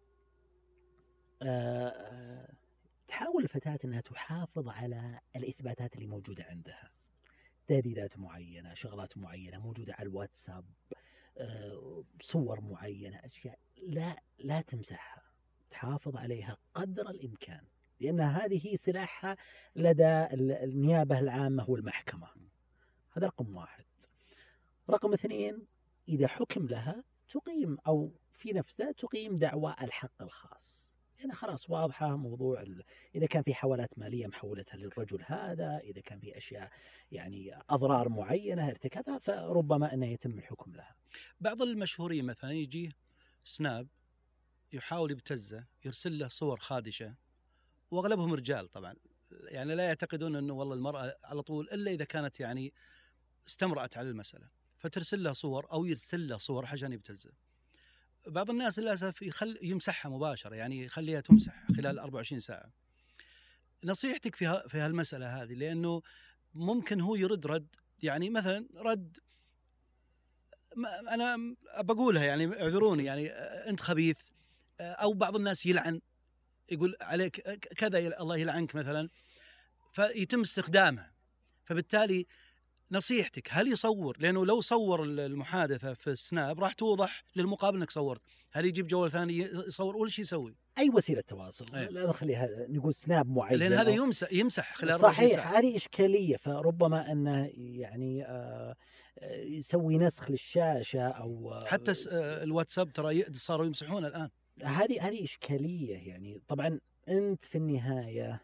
تحاول 3.09 3.43
الفتاة 3.43 3.79
أنها 3.85 4.01
تحافظ 4.01 4.69
على 4.69 5.19
الإثباتات 5.35 5.95
اللي 5.95 6.07
موجودة 6.07 6.43
عندها. 6.43 6.91
تهديدات 7.67 8.19
معينة 8.19 8.73
شغلات 8.73 9.17
معينة 9.17 9.59
موجودة 9.59 9.93
على 9.93 10.09
الواتساب 10.09 10.65
آه، 11.37 12.03
صور 12.21 12.61
معينة 12.61 13.17
أشياء 13.17 13.59
لا 13.77 14.23
لا 14.39 14.61
تمسحها. 14.61 15.23
تحافظ 15.69 16.17
عليها 16.17 16.57
قدر 16.73 17.09
الإمكان 17.09 17.61
لأن 17.99 18.19
هذه 18.19 18.75
سلاحها 18.75 19.37
لدى 19.75 20.27
النيابة 20.63 21.19
العامة 21.19 21.69
والمحكمة. 21.69 22.27
هذا 23.11 23.27
رقم 23.27 23.55
واحد. 23.55 23.85
رقم 24.89 25.13
اثنين 25.13 25.67
إذا 26.09 26.27
حكم 26.27 26.67
لها 26.67 27.03
تقيم 27.27 27.77
أو 27.87 28.11
في 28.31 28.53
نفسها 28.53 28.91
تقيم 28.91 29.37
دعوى 29.37 29.75
الحق 29.81 30.21
الخاص. 30.21 30.98
يعني 31.19 31.33
خلاص 31.33 31.69
واضحة 31.69 32.15
موضوع 32.15 32.65
إذا 33.15 33.25
كان 33.25 33.43
في 33.43 33.53
حوالات 33.53 33.99
مالية 33.99 34.27
محولتها 34.27 34.77
للرجل 34.77 35.23
هذا 35.25 35.77
إذا 35.77 36.01
كان 36.01 36.19
في 36.19 36.37
أشياء 36.37 36.71
يعني 37.11 37.59
أضرار 37.69 38.09
معينة 38.09 38.67
ارتكبها 38.67 39.17
فربما 39.17 39.93
أنه 39.93 40.05
يتم 40.05 40.39
الحكم 40.39 40.71
لها. 40.75 40.95
بعض 41.39 41.61
المشهورين 41.61 42.25
مثلا 42.25 42.51
يجي 42.51 42.95
سناب 43.43 43.87
يحاول 44.73 45.11
يبتزه 45.11 45.65
يرسل 45.85 46.19
له 46.19 46.27
صور 46.27 46.59
خادشة 46.59 47.15
وأغلبهم 47.91 48.33
رجال 48.33 48.67
طبعا. 48.67 48.95
يعني 49.31 49.75
لا 49.75 49.83
يعتقدون 49.83 50.35
إنه 50.35 50.53
والله 50.53 50.75
المرأة 50.75 51.17
على 51.23 51.41
طول 51.41 51.69
إلا 51.69 51.91
إذا 51.91 52.05
كانت 52.05 52.39
يعني 52.39 52.73
استمرأت 53.47 53.97
على 53.97 54.09
المسألة. 54.09 54.49
فترسل 54.75 55.23
له 55.23 55.33
صور 55.33 55.71
أو 55.71 55.85
يرسل 55.85 56.27
له 56.27 56.37
صور 56.37 56.65
عشان 56.65 56.93
يبتزه. 56.93 57.31
بعض 58.27 58.49
الناس 58.49 58.79
للأسف 58.79 59.21
يخل 59.21 59.59
يمسحها 59.61 60.11
مباشرة 60.11 60.55
يعني 60.55 60.83
يخليها 60.83 61.21
تمسح 61.21 61.67
خلال 61.77 61.99
24 61.99 62.39
ساعة. 62.39 62.71
نصيحتك 63.83 64.35
في 64.35 64.63
في 64.69 64.77
هالمسألة 64.77 65.41
هذه 65.41 65.53
لأنه 65.53 66.01
ممكن 66.53 67.01
هو 67.01 67.15
يرد 67.15 67.47
رد 67.47 67.75
يعني 68.03 68.29
مثلا 68.29 68.67
رد 68.75 69.17
أنا 71.09 71.55
بقولها 71.79 72.23
يعني 72.23 72.61
اعذروني 72.61 73.05
يعني 73.05 73.27
أنت 73.69 73.81
خبيث 73.81 74.17
أو 74.79 75.13
بعض 75.13 75.35
الناس 75.35 75.65
يلعن 75.65 76.01
يقول 76.71 76.95
عليك 77.01 77.41
كذا 77.77 78.21
الله 78.21 78.37
يلعنك 78.37 78.75
مثلا 78.75 79.09
فيتم 79.91 80.41
استخدامها 80.41 81.13
فبالتالي 81.65 82.27
نصيحتك 82.91 83.47
هل 83.51 83.67
يصور؟ 83.67 84.17
لأنه 84.19 84.45
لو 84.45 84.61
صور 84.61 85.03
المحادثة 85.03 85.93
في 85.93 86.09
السناب 86.09 86.59
راح 86.59 86.73
توضح 86.73 87.23
للمقابل 87.35 87.77
إنك 87.77 87.89
صورت. 87.89 88.21
هل 88.51 88.65
يجيب 88.65 88.87
جوال 88.87 89.11
ثاني 89.11 89.37
يصور؟ 89.67 89.97
ولا 89.97 90.09
شيء 90.09 90.25
يسوي. 90.25 90.55
أي 90.77 90.89
وسيلة 90.89 91.21
تواصل؟ 91.21 91.65
أيه. 91.75 91.89
لا 91.89 92.09
نخليها 92.09 92.47
نقول 92.69 92.93
سناب 92.93 93.29
معين. 93.29 93.59
لأن 93.59 93.73
هذا 93.73 93.89
يمسح 93.89 94.33
يمسح 94.33 94.73
خلال 94.73 94.99
صحيح 94.99 95.53
هذه 95.53 95.75
إشكالية. 95.75 96.37
فربما 96.37 97.11
أنه 97.11 97.51
يعني 97.55 98.25
آه 98.25 98.75
يسوي 99.37 99.97
نسخ 99.97 100.31
للشاشة 100.31 101.07
أو 101.07 101.59
حتى 101.65 101.93
الواتساب 102.43 102.93
ترى 102.93 103.23
صاروا 103.33 103.65
يمسحون 103.65 104.05
الآن. 104.05 104.29
هذه 104.63 105.07
هذه 105.07 105.23
إشكالية 105.23 106.07
يعني. 106.07 106.41
طبعا 106.47 106.79
أنت 107.09 107.43
في 107.43 107.57
النهاية 107.57 108.41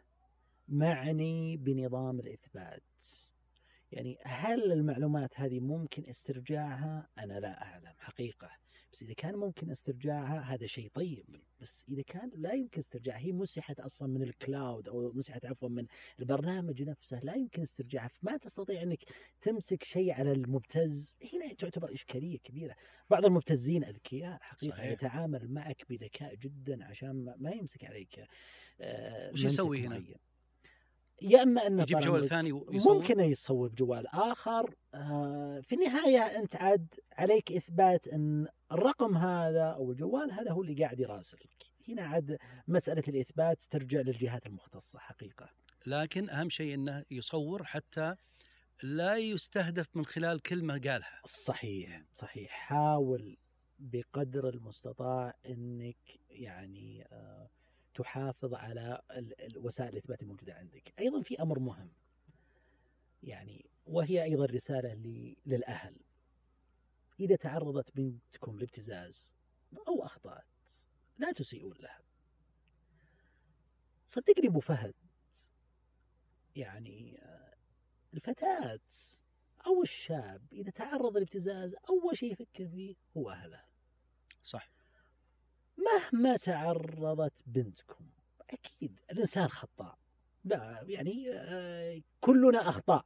معني 0.68 1.58
بنظام 1.58 2.20
الإثبات. 2.20 2.84
يعني 3.92 4.18
هل 4.24 4.72
المعلومات 4.72 5.40
هذه 5.40 5.60
ممكن 5.60 6.06
استرجاعها؟ 6.06 7.10
أنا 7.20 7.40
لا 7.40 7.64
أعلم 7.64 7.94
حقيقة. 7.98 8.52
بس 8.94 9.04
إذا 9.04 9.14
كان 9.14 9.36
ممكن 9.36 9.72
استرجاعها 9.72 10.40
هذا 10.42 10.66
شيء 10.66 10.92
طيب. 10.94 11.26
بس 11.60 11.86
إذا 11.90 12.02
كان 12.02 12.32
لا 12.36 12.54
يمكن 12.54 12.80
استرجاعها 12.80 13.20
هي 13.20 13.32
مسحت 13.32 13.80
أصلا 13.80 14.08
من 14.08 14.24
الكلاود 14.24 14.90
أو 14.90 15.12
مسحت 15.14 15.46
عفوا 15.46 15.70
من 15.70 15.86
البرنامج 16.20 16.84
نفسه 16.84 17.20
لا 17.24 17.36
يمكن 17.36 17.62
استرجاعها. 17.62 18.08
فما 18.08 18.38
تستطيع 18.38 18.82
إنك 18.82 19.04
تمسك 19.42 19.84
شيء 19.84 20.12
على 20.12 20.32
المبتز. 20.32 21.16
هنا 21.34 21.54
تعتبر 21.54 21.94
إشكالية 21.94 22.38
كبيرة. 22.38 22.76
بعض 23.10 23.26
المبتزين 23.26 23.84
اذكياء 23.84 24.40
حقيقة 24.42 24.76
صحيح. 24.76 24.92
يتعامل 24.92 25.52
معك 25.52 25.84
بذكاء 25.90 26.36
جدا 26.36 26.86
عشان 26.86 27.36
ما 27.38 27.52
يمسك 27.52 27.86
عليك 27.86 28.28
آه 28.82 29.32
وش 29.32 29.44
يسوي 29.44 29.88
هنا؟ 29.88 30.04
يا 31.22 31.44
إما 31.44 31.68
أنه 31.68 31.82
يجيب 31.82 32.00
جوال 32.00 32.30
ثاني 32.30 32.52
ويصور 32.52 32.98
ممكن 32.98 33.20
يصوب 33.20 33.76
جوال 33.76 34.08
آخر. 34.08 34.76
آه 34.94 35.62
في 35.64 35.76
النهاية 35.76 36.20
أنت 36.20 36.56
عاد 36.56 36.94
عليك 37.14 37.52
إثبات 37.52 38.08
أن 38.08 38.48
الرقم 38.72 39.18
هذا 39.18 39.64
أو 39.64 39.92
الجوال 39.92 40.32
هذا 40.32 40.52
هو 40.52 40.62
اللي 40.62 40.84
قاعد 40.84 41.00
يراسلك 41.00 41.66
هنا 41.88 42.04
عاد 42.04 42.38
مسألة 42.68 43.04
الإثبات 43.08 43.64
ترجع 43.64 44.00
للجهات 44.00 44.46
المختصة 44.46 45.00
حقيقة. 45.00 45.50
لكن 45.86 46.30
أهم 46.30 46.50
شيء 46.50 46.74
أنه 46.74 47.04
يصور 47.12 47.64
حتى 47.64 48.16
لا 48.84 49.18
يستهدف 49.18 49.86
من 49.96 50.06
خلال 50.06 50.42
كلمة 50.42 50.74
قالها. 50.74 51.22
صحيح 51.26 52.04
صحيح. 52.14 52.50
حاول 52.52 53.38
بقدر 53.80 54.50
المستطاع 54.50 55.34
أنك 55.50 56.20
يعني 56.30 57.08
آه 57.12 57.50
تحافظ 57.96 58.54
على 58.54 59.02
وسائل 59.56 59.90
الاثبات 59.90 60.24
الموجوده 60.24 60.54
عندك. 60.54 60.94
أيضا 61.00 61.22
في 61.22 61.42
أمر 61.42 61.60
مهم 61.60 61.90
يعني 63.24 63.66
وهي 63.88 64.24
أيضا 64.24 64.46
رسالة 64.46 64.94
للأهل. 65.46 65.96
إذا 67.20 67.36
تعرضت 67.36 67.96
بنتكم 67.96 68.60
لابتزاز 68.60 69.34
أو 69.88 70.04
أخطأت 70.04 70.72
لا 71.18 71.32
تسيئون 71.32 71.76
لها. 71.80 72.02
صدقني 74.08 74.48
أبو 74.48 74.60
فهد 74.60 74.94
يعني 76.56 77.20
الفتاة 78.14 78.80
أو 79.68 79.82
الشاب 79.82 80.42
إذا 80.52 80.72
تعرض 80.72 81.18
لابتزاز 81.18 81.76
أول 81.90 82.18
شيء 82.18 82.32
يفكر 82.32 82.68
فيه 82.68 82.96
هو 83.18 83.30
أهله 83.30 83.64
صح 84.44 84.75
مهما 85.86 86.38
تعرضت 86.38 87.44
بنتكم 87.48 88.06
أكيد 88.50 89.00
الإنسان 89.12 89.48
خطاء. 89.48 89.98
لا 90.46 90.86
يعني 90.88 91.32
آه، 91.34 92.02
كلنا 92.22 92.70
أخطاء. 92.70 93.06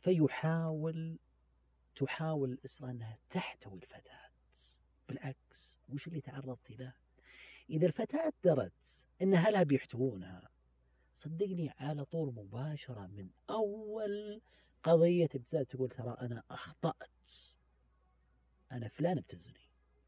فيحاول 0.00 1.18
تحاول 1.94 2.52
الاسره 2.52 2.90
أنها 2.90 3.18
تحتوي 3.30 3.78
الفتاة. 3.78 4.26
بالعكس 5.08 5.78
وش 5.88 6.08
اللي 6.08 6.20
تعرضتي 6.20 6.74
له؟ 6.74 6.92
إذا 7.70 7.86
الفتاة 7.86 8.32
درت 8.44 9.08
إن 9.22 9.34
اهلها 9.34 9.62
بيحتوونها 9.62 10.48
صدقني 11.14 11.70
على 11.78 12.04
طول 12.04 12.34
مباشرة 12.34 13.06
من 13.06 13.28
أول 13.50 14.40
قضية 14.82 15.28
ابتزاز 15.34 15.66
تقول 15.66 15.88
ترى 15.88 16.16
أنا 16.20 16.42
أخطأت. 16.50 17.30
أنا 18.72 18.88
فلان 18.88 19.18
ابتزني. 19.18 19.65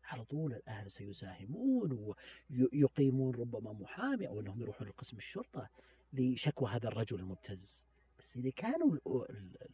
على 0.09 0.25
طول 0.25 0.55
الأهل 0.55 0.91
سيساهمون 0.91 2.15
ويقيمون 2.51 3.35
ربما 3.35 3.73
محامي 3.73 4.29
أو 4.29 4.41
أنهم 4.41 4.61
يروحون 4.61 4.89
لقسم 4.89 5.17
الشرطة 5.17 5.69
لشكوى 6.13 6.71
هذا 6.71 6.89
الرجل 6.89 7.21
المبتز. 7.21 7.85
بس 8.19 8.37
إذا 8.37 8.51
كانوا 8.51 8.97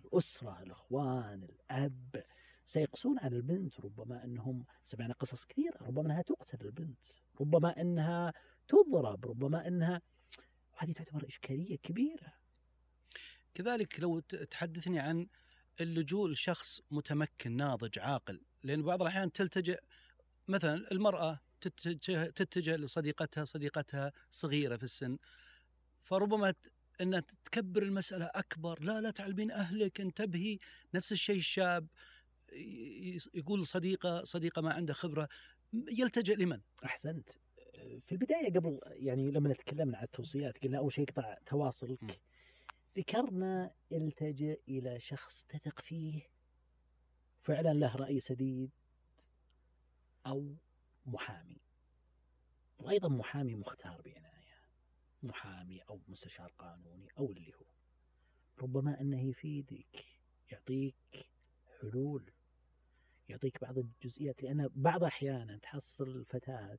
الأسرة 0.04 0.62
الأخوان 0.62 1.42
الأب 1.42 2.24
سيقسون 2.64 3.18
على 3.18 3.36
البنت 3.36 3.80
ربما 3.80 4.24
أنهم 4.24 4.64
سمعنا 4.84 5.14
قصص 5.14 5.44
كثيرة 5.44 5.76
ربما 5.82 6.06
أنها 6.06 6.22
تقتل 6.22 6.66
البنت 6.66 7.04
ربما 7.40 7.80
أنها 7.80 8.32
تضرب 8.68 9.26
ربما 9.26 9.68
أنها 9.68 10.02
وهذه 10.74 10.92
تعتبر 10.92 11.26
إشكالية 11.26 11.76
كبيرة. 11.76 12.32
كذلك 13.54 14.00
لو 14.00 14.20
تحدثني 14.20 14.98
عن 14.98 15.26
اللجوء 15.80 16.28
لشخص 16.28 16.80
متمكن 16.90 17.56
ناضج 17.56 17.98
عاقل 17.98 18.40
لأن 18.62 18.82
بعض 18.82 19.02
الأحيان 19.02 19.32
تلتجئ 19.32 19.80
مثلا 20.48 20.92
المرأة 20.92 21.40
تتجه, 21.60 22.24
تتجه 22.24 22.76
لصديقتها 22.76 23.44
صديقتها 23.44 24.12
صغيرة 24.30 24.76
في 24.76 24.82
السن 24.82 25.18
فربما 26.02 26.54
إنها 27.00 27.22
تكبر 27.44 27.82
المسألة 27.82 28.24
أكبر 28.34 28.82
لا 28.82 29.00
لا 29.00 29.10
تعلمين 29.10 29.50
أهلك 29.50 30.00
انتبهي 30.00 30.58
نفس 30.94 31.12
الشيء 31.12 31.38
الشاب 31.38 31.86
يقول 33.34 33.66
صديقة 33.66 34.24
صديقة 34.24 34.62
ما 34.62 34.72
عنده 34.72 34.94
خبرة 34.94 35.28
يلتجئ 35.72 36.34
لمن؟ 36.34 36.60
أحسنت. 36.84 37.30
في 38.06 38.12
البداية 38.12 38.52
قبل 38.52 38.80
يعني 38.86 39.30
لما 39.30 39.54
تكلمنا 39.54 39.98
عن 39.98 40.04
التوصيات 40.04 40.58
قلنا 40.58 40.78
أول 40.78 40.92
شيء 40.92 41.04
يقطع 41.04 41.36
تواصلك. 41.46 42.20
ذكرنا 42.98 43.74
التجئ 43.92 44.60
إلى 44.68 45.00
شخص 45.00 45.44
تثق 45.44 45.80
فيه. 45.80 46.22
فعلا 47.40 47.72
له 47.72 47.96
رأي 47.96 48.20
سديد. 48.20 48.70
أو 50.26 50.54
محامي. 51.06 51.60
وأيضا 52.78 53.08
محامي 53.08 53.54
مختار 53.54 54.02
بعناية 54.02 54.34
محامي 55.22 55.80
أو 55.80 56.00
مستشار 56.08 56.52
قانوني 56.58 57.08
أو 57.18 57.32
اللي 57.32 57.54
هو. 57.54 57.64
ربما 58.58 59.00
أنه 59.00 59.28
يفيدك 59.28 60.04
يعطيك 60.50 61.26
حلول 61.80 62.30
يعطيك 63.28 63.60
بعض 63.60 63.78
الجزئيات 63.78 64.42
لأن 64.42 64.70
بعض 64.74 65.04
أحيانا 65.04 65.58
تحصل 65.58 66.08
الفتاة 66.08 66.78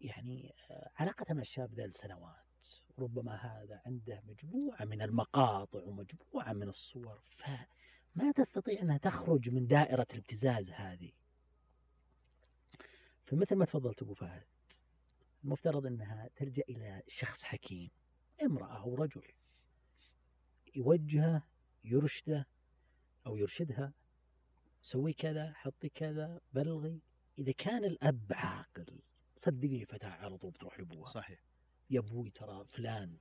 يعني 0.00 0.52
آه، 0.70 0.90
علاقتها 0.96 1.34
مع 1.34 1.40
الشاب 1.40 1.74
ذا 1.74 1.86
لسنوات. 1.86 2.66
ربما 2.98 3.34
هذا 3.34 3.82
عنده 3.86 4.22
مجموعة 4.24 4.84
من 4.84 5.02
المقاطع 5.02 5.82
ومجموعة 5.82 6.52
من 6.52 6.68
الصور 6.68 7.22
ف 7.28 7.50
ما 8.14 8.32
تستطيع 8.32 8.82
أنها 8.82 8.98
تخرج 8.98 9.50
من 9.50 9.66
دائرة 9.66 10.06
الابتزاز 10.12 10.70
هذه. 10.70 11.12
فمثل 13.32 13.56
ما 13.56 13.64
تفضلت 13.64 14.02
أبو 14.02 14.14
فهد 14.14 14.46
المفترض 15.44 15.86
أنها 15.86 16.28
تلجأ 16.36 16.62
إلى 16.68 17.02
شخص 17.08 17.44
حكيم 17.44 17.90
امرأة 18.42 18.78
أو 18.78 18.94
رجل 18.94 19.32
يوجهه 20.76 21.48
يرشده 21.84 22.48
أو 23.26 23.36
يرشدها 23.36 23.94
سوي 24.82 25.12
كذا 25.12 25.52
حطي 25.52 25.88
كذا 25.88 26.40
بلغي. 26.52 27.02
إذا 27.38 27.52
كان 27.52 27.84
الأب 27.84 28.26
عاقل 28.30 29.02
صدقني 29.36 29.84
فتاة 29.84 30.10
على 30.10 30.38
طول 30.38 30.50
بتروح 30.50 30.78
لأبوها. 30.78 31.10
صحيح. 31.10 31.44
يا 31.90 32.00
أبوي 32.00 32.30
ترى 32.30 32.64
فلان 32.64 33.16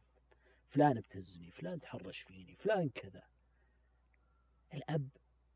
فلان 0.68 0.97
ابتزني 0.97 1.51
فلان 1.51 1.80
تحرش 1.80 2.20
فيني 2.20 2.55
فلان 2.55 2.89
كذا. 2.89 3.24
الأب 4.74 5.09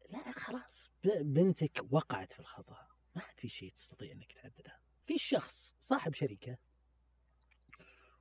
لا 0.09 0.31
خلاص 0.31 0.91
بنتك 1.21 1.85
وقعت 1.91 2.31
في 2.31 2.39
الخطأ. 2.39 2.94
ما 3.15 3.21
عاد 3.21 3.39
في 3.39 3.47
شيء 3.49 3.69
تستطيع 3.71 4.11
إنك 4.11 4.31
تعدله. 4.31 4.73
في 5.05 5.17
شخص 5.17 5.75
صاحب 5.79 6.13
شركة 6.13 6.57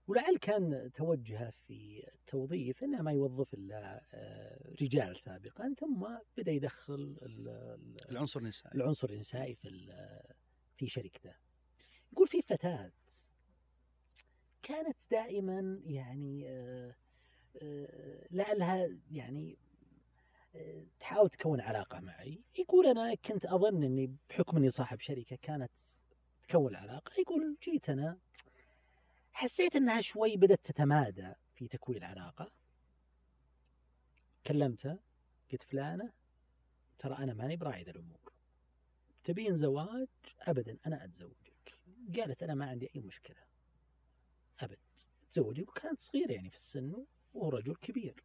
ولعل 0.07 0.37
كان 0.37 0.91
توجهه 0.95 1.51
في 1.51 2.05
التوظيف 2.15 2.85
إنه 2.85 3.03
ما 3.03 3.13
يوظف 3.13 3.55
إلا 3.55 4.05
آه، 4.13 4.75
رجال 4.83 5.19
سابقا 5.21 5.75
ثم 5.79 6.07
بدأ 6.37 6.53
يدخل 6.53 6.95
ال- 6.95 7.49
ال- 7.49 8.11
العنصر 8.11 8.41
النسائي. 8.41 8.75
العنصر 8.75 9.11
النسائي 9.11 9.55
في 9.55 9.69
في 10.75 10.87
شركته. 10.87 11.35
يقول 12.13 12.29
في 12.29 12.43
فتاة 12.43 12.93
كانت 14.63 14.97
دائما 15.11 15.81
يعني 15.87 16.49
آه، 16.49 16.95
آه، 17.63 18.27
لعلها 18.31 18.99
يعني 19.11 19.59
تحاول 21.01 21.29
تكون 21.29 21.61
علاقة 21.61 22.01
معي. 22.01 22.43
يقول 22.59 22.87
أنا 22.87 23.15
كنت 23.15 23.47
أظن 23.47 23.83
أني 23.83 24.17
بحكم 24.31 24.57
أني 24.57 24.71
صاحب 24.71 25.01
شركة 25.01 25.37
كانت 25.43 25.79
تكون 26.43 26.75
علاقة 26.75 27.13
يقول 27.21 27.57
جيت 27.63 27.89
أنا 27.91 28.19
حسيت 29.33 29.77
أنها 29.77 30.01
شوي 30.01 30.37
بدأت 30.37 30.65
تتمادى 30.65 31.33
في 31.55 31.69
تكوين 31.69 31.99
العلاقة 31.99 32.53
كلمتها 34.47 34.99
قلت 35.53 35.63
فلانة 35.63 36.13
ترى 36.99 37.15
أنا 37.19 37.35
ماني 37.35 37.57
براعي 37.57 37.83
ذا 37.83 37.91
الأمور. 37.91 38.33
تبين 39.25 39.57
زواج؟ 39.57 40.09
ابدا 40.41 40.79
أنا 40.87 41.05
أتزوجك. 41.05 41.79
قالت 42.17 42.43
أنا 42.43 42.55
ما 42.55 42.67
عندي 42.67 42.91
أي 42.97 43.01
مشكلة. 43.01 43.43
أبد. 44.61 44.79
تزوجك 45.31 45.69
وكانت 45.69 46.01
صغيرة 46.01 46.33
يعني 46.33 46.51
في 46.51 46.57
السن 46.57 47.07
وهو 47.35 47.49
رجل 47.49 47.77
كبير. 47.77 48.25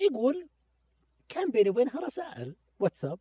يقول 0.00 0.48
كان 1.28 1.50
بيني 1.50 1.70
وبينها 1.70 2.00
رسائل 2.00 2.56
واتساب. 2.78 3.18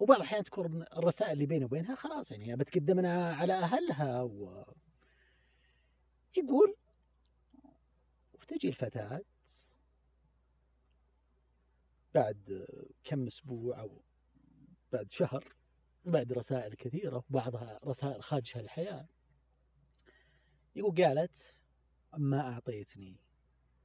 وبعض 0.00 0.16
الأحيان 0.16 0.42
تكون 0.42 0.82
الرسائل 0.82 1.32
اللي 1.32 1.46
بيني 1.46 1.64
وبينها 1.64 1.94
خلاص 1.94 2.32
يعني 2.32 2.56
بتقدمنا 2.56 3.34
على 3.34 3.52
أهلها 3.52 4.22
و 4.22 4.64
يقول 6.36 6.76
وتجي 8.34 8.68
الفتاة 8.68 9.20
بعد 12.14 12.66
كم 13.04 13.26
أسبوع 13.26 13.80
أو 13.80 14.02
بعد 14.92 15.10
شهر 15.10 15.54
بعد 16.04 16.32
رسائل 16.32 16.74
كثيرة 16.74 17.24
وبعضها 17.30 17.78
رسائل 17.84 18.22
خادشة 18.22 18.60
للحياة 18.60 19.08
يقول 20.76 20.94
قالت 20.94 21.56
ما 22.18 22.52
أعطيتني 22.52 23.16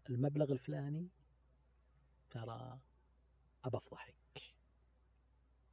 المبلغ 0.09 0.51
الفلاني 0.51 1.09
ترى 2.36 2.80
أبى 3.66 3.78
أفضحك. 3.78 4.16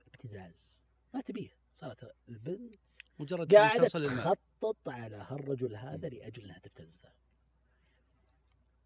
ابتزاز. 0.07 0.83
ما 1.15 1.21
تبيه. 1.21 1.57
صارت 1.73 2.17
البنت 2.29 2.89
مجرد 3.19 3.55
قاعدة 3.55 3.87
تخطط 3.87 4.89
على 4.89 5.17
هالرجل 5.17 5.77
هذا 5.77 6.09
لأجل 6.09 6.45
أنها 6.45 6.59
تبتزه. 6.59 7.13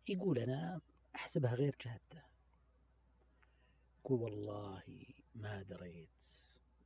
يقول 0.09 0.39
أنا 0.39 0.81
أحسبها 1.17 1.55
غير 1.55 1.77
جادة. 1.85 2.27
يقول 4.01 4.21
والله 4.23 5.07
ما 5.35 5.63
دريت 5.63 6.25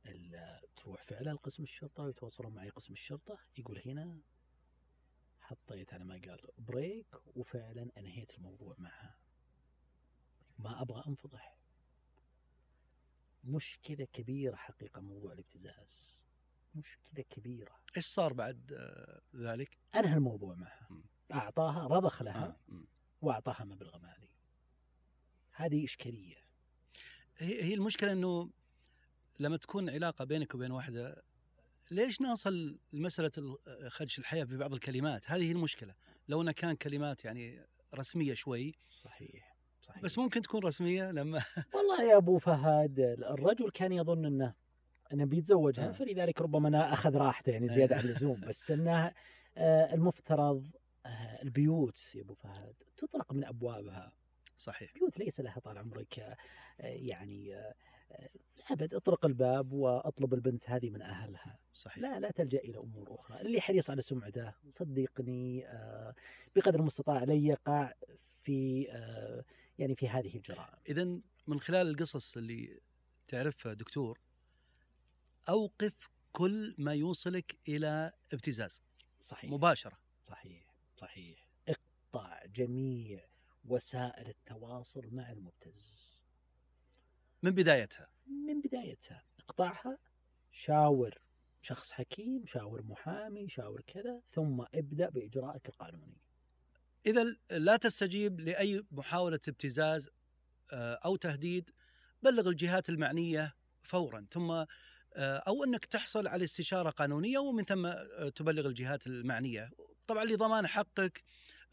إلا 0.05 0.61
تروح 0.75 1.03
فعلا 1.03 1.29
لقسم 1.29 1.63
الشرطة 1.63 2.03
ويتواصلون 2.03 2.53
معي 2.53 2.69
قسم 2.69 2.93
الشرطة. 2.93 3.39
يقول 3.57 3.81
هنا 3.85 4.19
حطيت 5.39 5.93
على 5.93 6.03
ما 6.03 6.13
قال 6.13 6.41
بريك 6.57 7.15
وفعلا 7.35 7.91
أنهيت 7.97 8.37
الموضوع 8.37 8.75
معها. 8.77 9.20
ما 10.61 10.81
أبغى 10.81 11.03
أنفضح. 11.07 11.57
مشكلة 13.43 14.05
كبيرة 14.13 14.55
حقيقة 14.55 15.01
موضوع 15.01 15.33
الابتزاز. 15.33 16.21
مشكلة 16.75 17.23
كبيرة. 17.29 17.75
إيش 17.97 18.05
صار 18.05 18.33
بعد 18.33 18.73
آه، 18.73 19.21
ذلك؟ 19.35 19.77
أنهى 19.95 20.13
الموضوع 20.13 20.55
معها. 20.55 20.89
أعطاها 21.33 21.87
رضخ 21.87 22.21
لها 22.21 22.57
آه. 22.69 22.83
وأعطاها 23.21 23.63
مبلغ 23.65 23.97
مالي. 23.99 24.29
هذه 25.51 25.85
إشكالية. 25.85 26.37
هي 27.37 27.63
هي 27.63 27.73
المشكلة 27.73 28.11
إنه 28.11 28.49
لما 29.39 29.57
تكون 29.57 29.89
علاقة 29.89 30.25
بينك 30.25 30.55
وبين 30.55 30.71
واحدة 30.71 31.23
ليش 31.91 32.21
نصل 32.21 32.79
لمساله 32.93 33.31
ال- 33.37 33.91
خدش 33.91 34.19
الحياة 34.19 34.43
في 34.43 34.57
بعض 34.57 34.73
الكلمات؟ 34.73 35.31
هذه 35.31 35.43
هي 35.43 35.51
المشكلة، 35.51 35.95
لو 36.27 36.41
إنها 36.41 36.53
كان 36.53 36.75
كلمات 36.75 37.25
يعني 37.25 37.65
رسمية 37.95 38.33
شوي 38.33 38.75
صحيح. 38.85 39.50
صحيح. 39.81 40.03
بس 40.03 40.17
ممكن 40.17 40.41
تكون 40.41 40.63
رسمية 40.63 41.11
لما 41.11 41.43
والله 41.75 42.03
يا 42.03 42.17
أبو 42.17 42.37
فهد 42.37 42.99
الرجل 42.99 43.69
كان 43.69 43.91
يظن 43.91 44.25
إنه 44.25 44.53
إنه 45.13 45.25
بيتزوجها 45.25 45.89
آه. 45.89 45.91
فلذلك 45.91 46.41
ربما 46.41 46.67
أنا 46.67 46.93
أخذ 46.93 47.15
راحته 47.17 47.51
يعني 47.51 47.69
زيادة 47.69 47.95
عن 47.95 48.01
اللزوم. 48.01 48.41
بس 48.49 48.71
إنه 48.71 49.13
آه، 49.57 49.93
المفترض 49.93 50.67
آه، 51.05 51.41
البيوت 51.41 52.15
يا 52.15 52.21
أبو 52.21 52.33
فهد 52.33 52.73
تطرق 52.97 53.33
من 53.33 53.45
أبوابها. 53.45 54.11
صحيح. 54.57 54.93
بيوت 54.93 55.19
ليس 55.19 55.41
لها 55.41 55.59
طال 55.59 55.77
عمرك 55.77 56.19
آه، 56.19 56.37
يعني 56.79 57.55
أبد. 58.71 58.93
اطرق 58.93 59.25
الباب 59.25 59.73
وأطلب 59.73 60.33
البنت 60.33 60.69
هذه 60.69 60.89
من 60.89 61.01
أهلها. 61.01 61.59
صحيح. 61.73 62.03
لا 62.03 62.19
لا 62.19 62.31
تلجأ 62.31 62.59
إلى 62.59 62.77
أمور 62.77 63.15
أخرى. 63.15 63.41
اللي 63.41 63.61
حريص 63.61 63.89
على 63.89 64.01
سمعته 64.01 64.53
صدقني 64.69 65.67
بقدر 66.55 66.79
المستطاع 66.79 67.23
لن 67.23 67.45
يقع 67.45 67.93
في 68.43 68.87
يعني 69.81 69.95
في 69.95 70.09
هذه 70.09 70.35
الجرائم. 70.35 70.79
اذا 70.89 71.21
من 71.47 71.59
خلال 71.59 71.87
القصص 71.87 72.37
اللي 72.37 72.79
تعرفها 73.27 73.73
دكتور 73.73 74.19
أوقف 75.49 76.09
كل 76.31 76.75
ما 76.77 76.93
يوصلك 76.93 77.57
إلى 77.67 78.11
ابتزاز. 78.33 78.81
صحيح. 79.19 79.51
مباشرة. 79.51 79.97
صحيح 80.23 80.75
صحيح. 80.97 81.47
اقطع 81.67 82.45
جميع 82.45 83.25
وسائل 83.65 84.27
التواصل 84.27 85.09
مع 85.11 85.31
المبتز. 85.31 85.93
من 87.43 87.51
بدايتها؟ 87.51 88.09
من 88.27 88.61
بدايتها. 88.61 89.23
اقطعها 89.39 89.97
شاور 90.51 91.21
شخص 91.61 91.91
حكيم 91.91 92.45
شاور 92.45 92.83
محامي 92.83 93.49
شاور 93.49 93.81
كذا 93.81 94.21
ثم 94.31 94.65
ابدأ 94.73 95.09
بإجراءك 95.09 95.69
القانوني. 95.69 96.20
إذا 97.05 97.35
لا 97.51 97.77
تستجيب 97.77 98.39
لأي 98.39 98.83
محاولة 98.91 99.39
ابتزاز 99.47 100.09
آه، 100.73 100.99
أو 101.05 101.15
تهديد 101.15 101.69
بلغ 102.23 102.49
الجهات 102.49 102.89
المعنية 102.89 103.55
فورا 103.83 104.25
ثم 104.29 104.51
آه، 104.51 104.67
أو 105.47 105.63
أنك 105.63 105.85
تحصل 105.85 106.27
على 106.27 106.43
استشارة 106.43 106.89
قانونية 106.89 107.37
ومن 107.39 107.63
ثم 107.63 107.85
آه، 107.85 108.29
تبلغ 108.35 108.67
الجهات 108.67 109.07
المعنية 109.07 109.71
طبعا 110.07 110.25
لضمان 110.25 110.67
حقك 110.67 111.23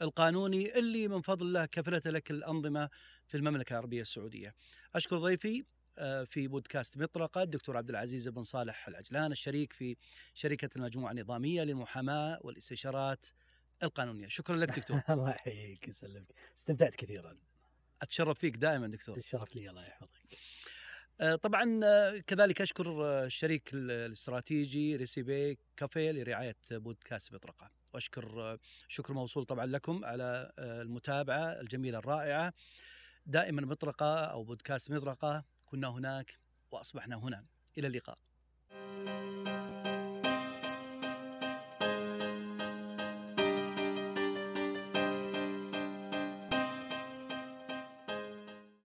القانوني 0.02 0.78
اللي 0.78 1.08
من 1.08 1.20
فضل 1.20 1.46
الله 1.46 1.66
كفلت 1.66 2.08
لك 2.08 2.30
الأنظمة 2.30 2.88
في 3.26 3.36
المملكة 3.36 3.72
العربية 3.72 4.02
السعودية. 4.02 4.54
أشكر 4.94 5.18
ضيفي 5.18 5.64
في 6.26 6.48
بودكاست 6.48 6.98
مطرقة 6.98 7.42
الدكتور 7.42 7.76
عبد 7.76 7.90
العزيز 7.90 8.28
بن 8.28 8.42
صالح 8.42 8.88
العجلان 8.88 9.32
الشريك 9.32 9.72
في 9.72 9.96
شركة 10.34 10.68
المجموعة 10.76 11.12
النظامية 11.12 11.62
للمحاماة 11.62 12.38
والاستشارات 12.40 13.26
القانونية. 13.82 14.28
شكرا 14.28 14.56
لك 14.56 14.68
دكتور. 14.78 15.00
الله 15.10 15.30
يحييك 15.30 15.88
يسلمك. 15.88 16.32
استمتعت 16.58 16.94
كثيرا. 16.94 17.36
أتشرف 18.02 18.38
فيك 18.38 18.56
دائما 18.56 18.86
دكتور. 18.86 19.16
الشرف 19.16 19.56
لي 19.56 19.70
الله 19.70 19.86
يحفظك. 19.86 20.38
آه، 21.20 21.34
طبعا 21.34 21.80
آه، 21.84 22.18
كذلك 22.18 22.60
أشكر 22.60 23.06
آه، 23.06 23.24
الشريك 23.26 23.74
ال- 23.74 23.90
الاستراتيجي 23.90 24.96
ريسيبي 24.96 25.58
كافيه 25.76 26.10
لرعاية 26.10 26.56
بودكاست 26.70 27.34
مطرقه 27.34 27.70
وأشكر 27.94 28.58
شكر 28.88 29.12
موصول 29.12 29.44
طبعا 29.44 29.66
لكم 29.66 30.04
على 30.04 30.52
المتابعة 30.58 31.60
الجميلة 31.60 31.98
الرائعة. 31.98 32.52
دائما 33.26 33.62
مطرقه 33.62 34.24
أو 34.24 34.44
بودكاست 34.44 34.90
مطرقه 34.90 35.44
كنا 35.66 35.88
هناك 35.88 36.38
وأصبحنا 36.70 37.16
هنا. 37.16 37.44
إلى 37.78 37.86
اللقاء. 37.86 38.18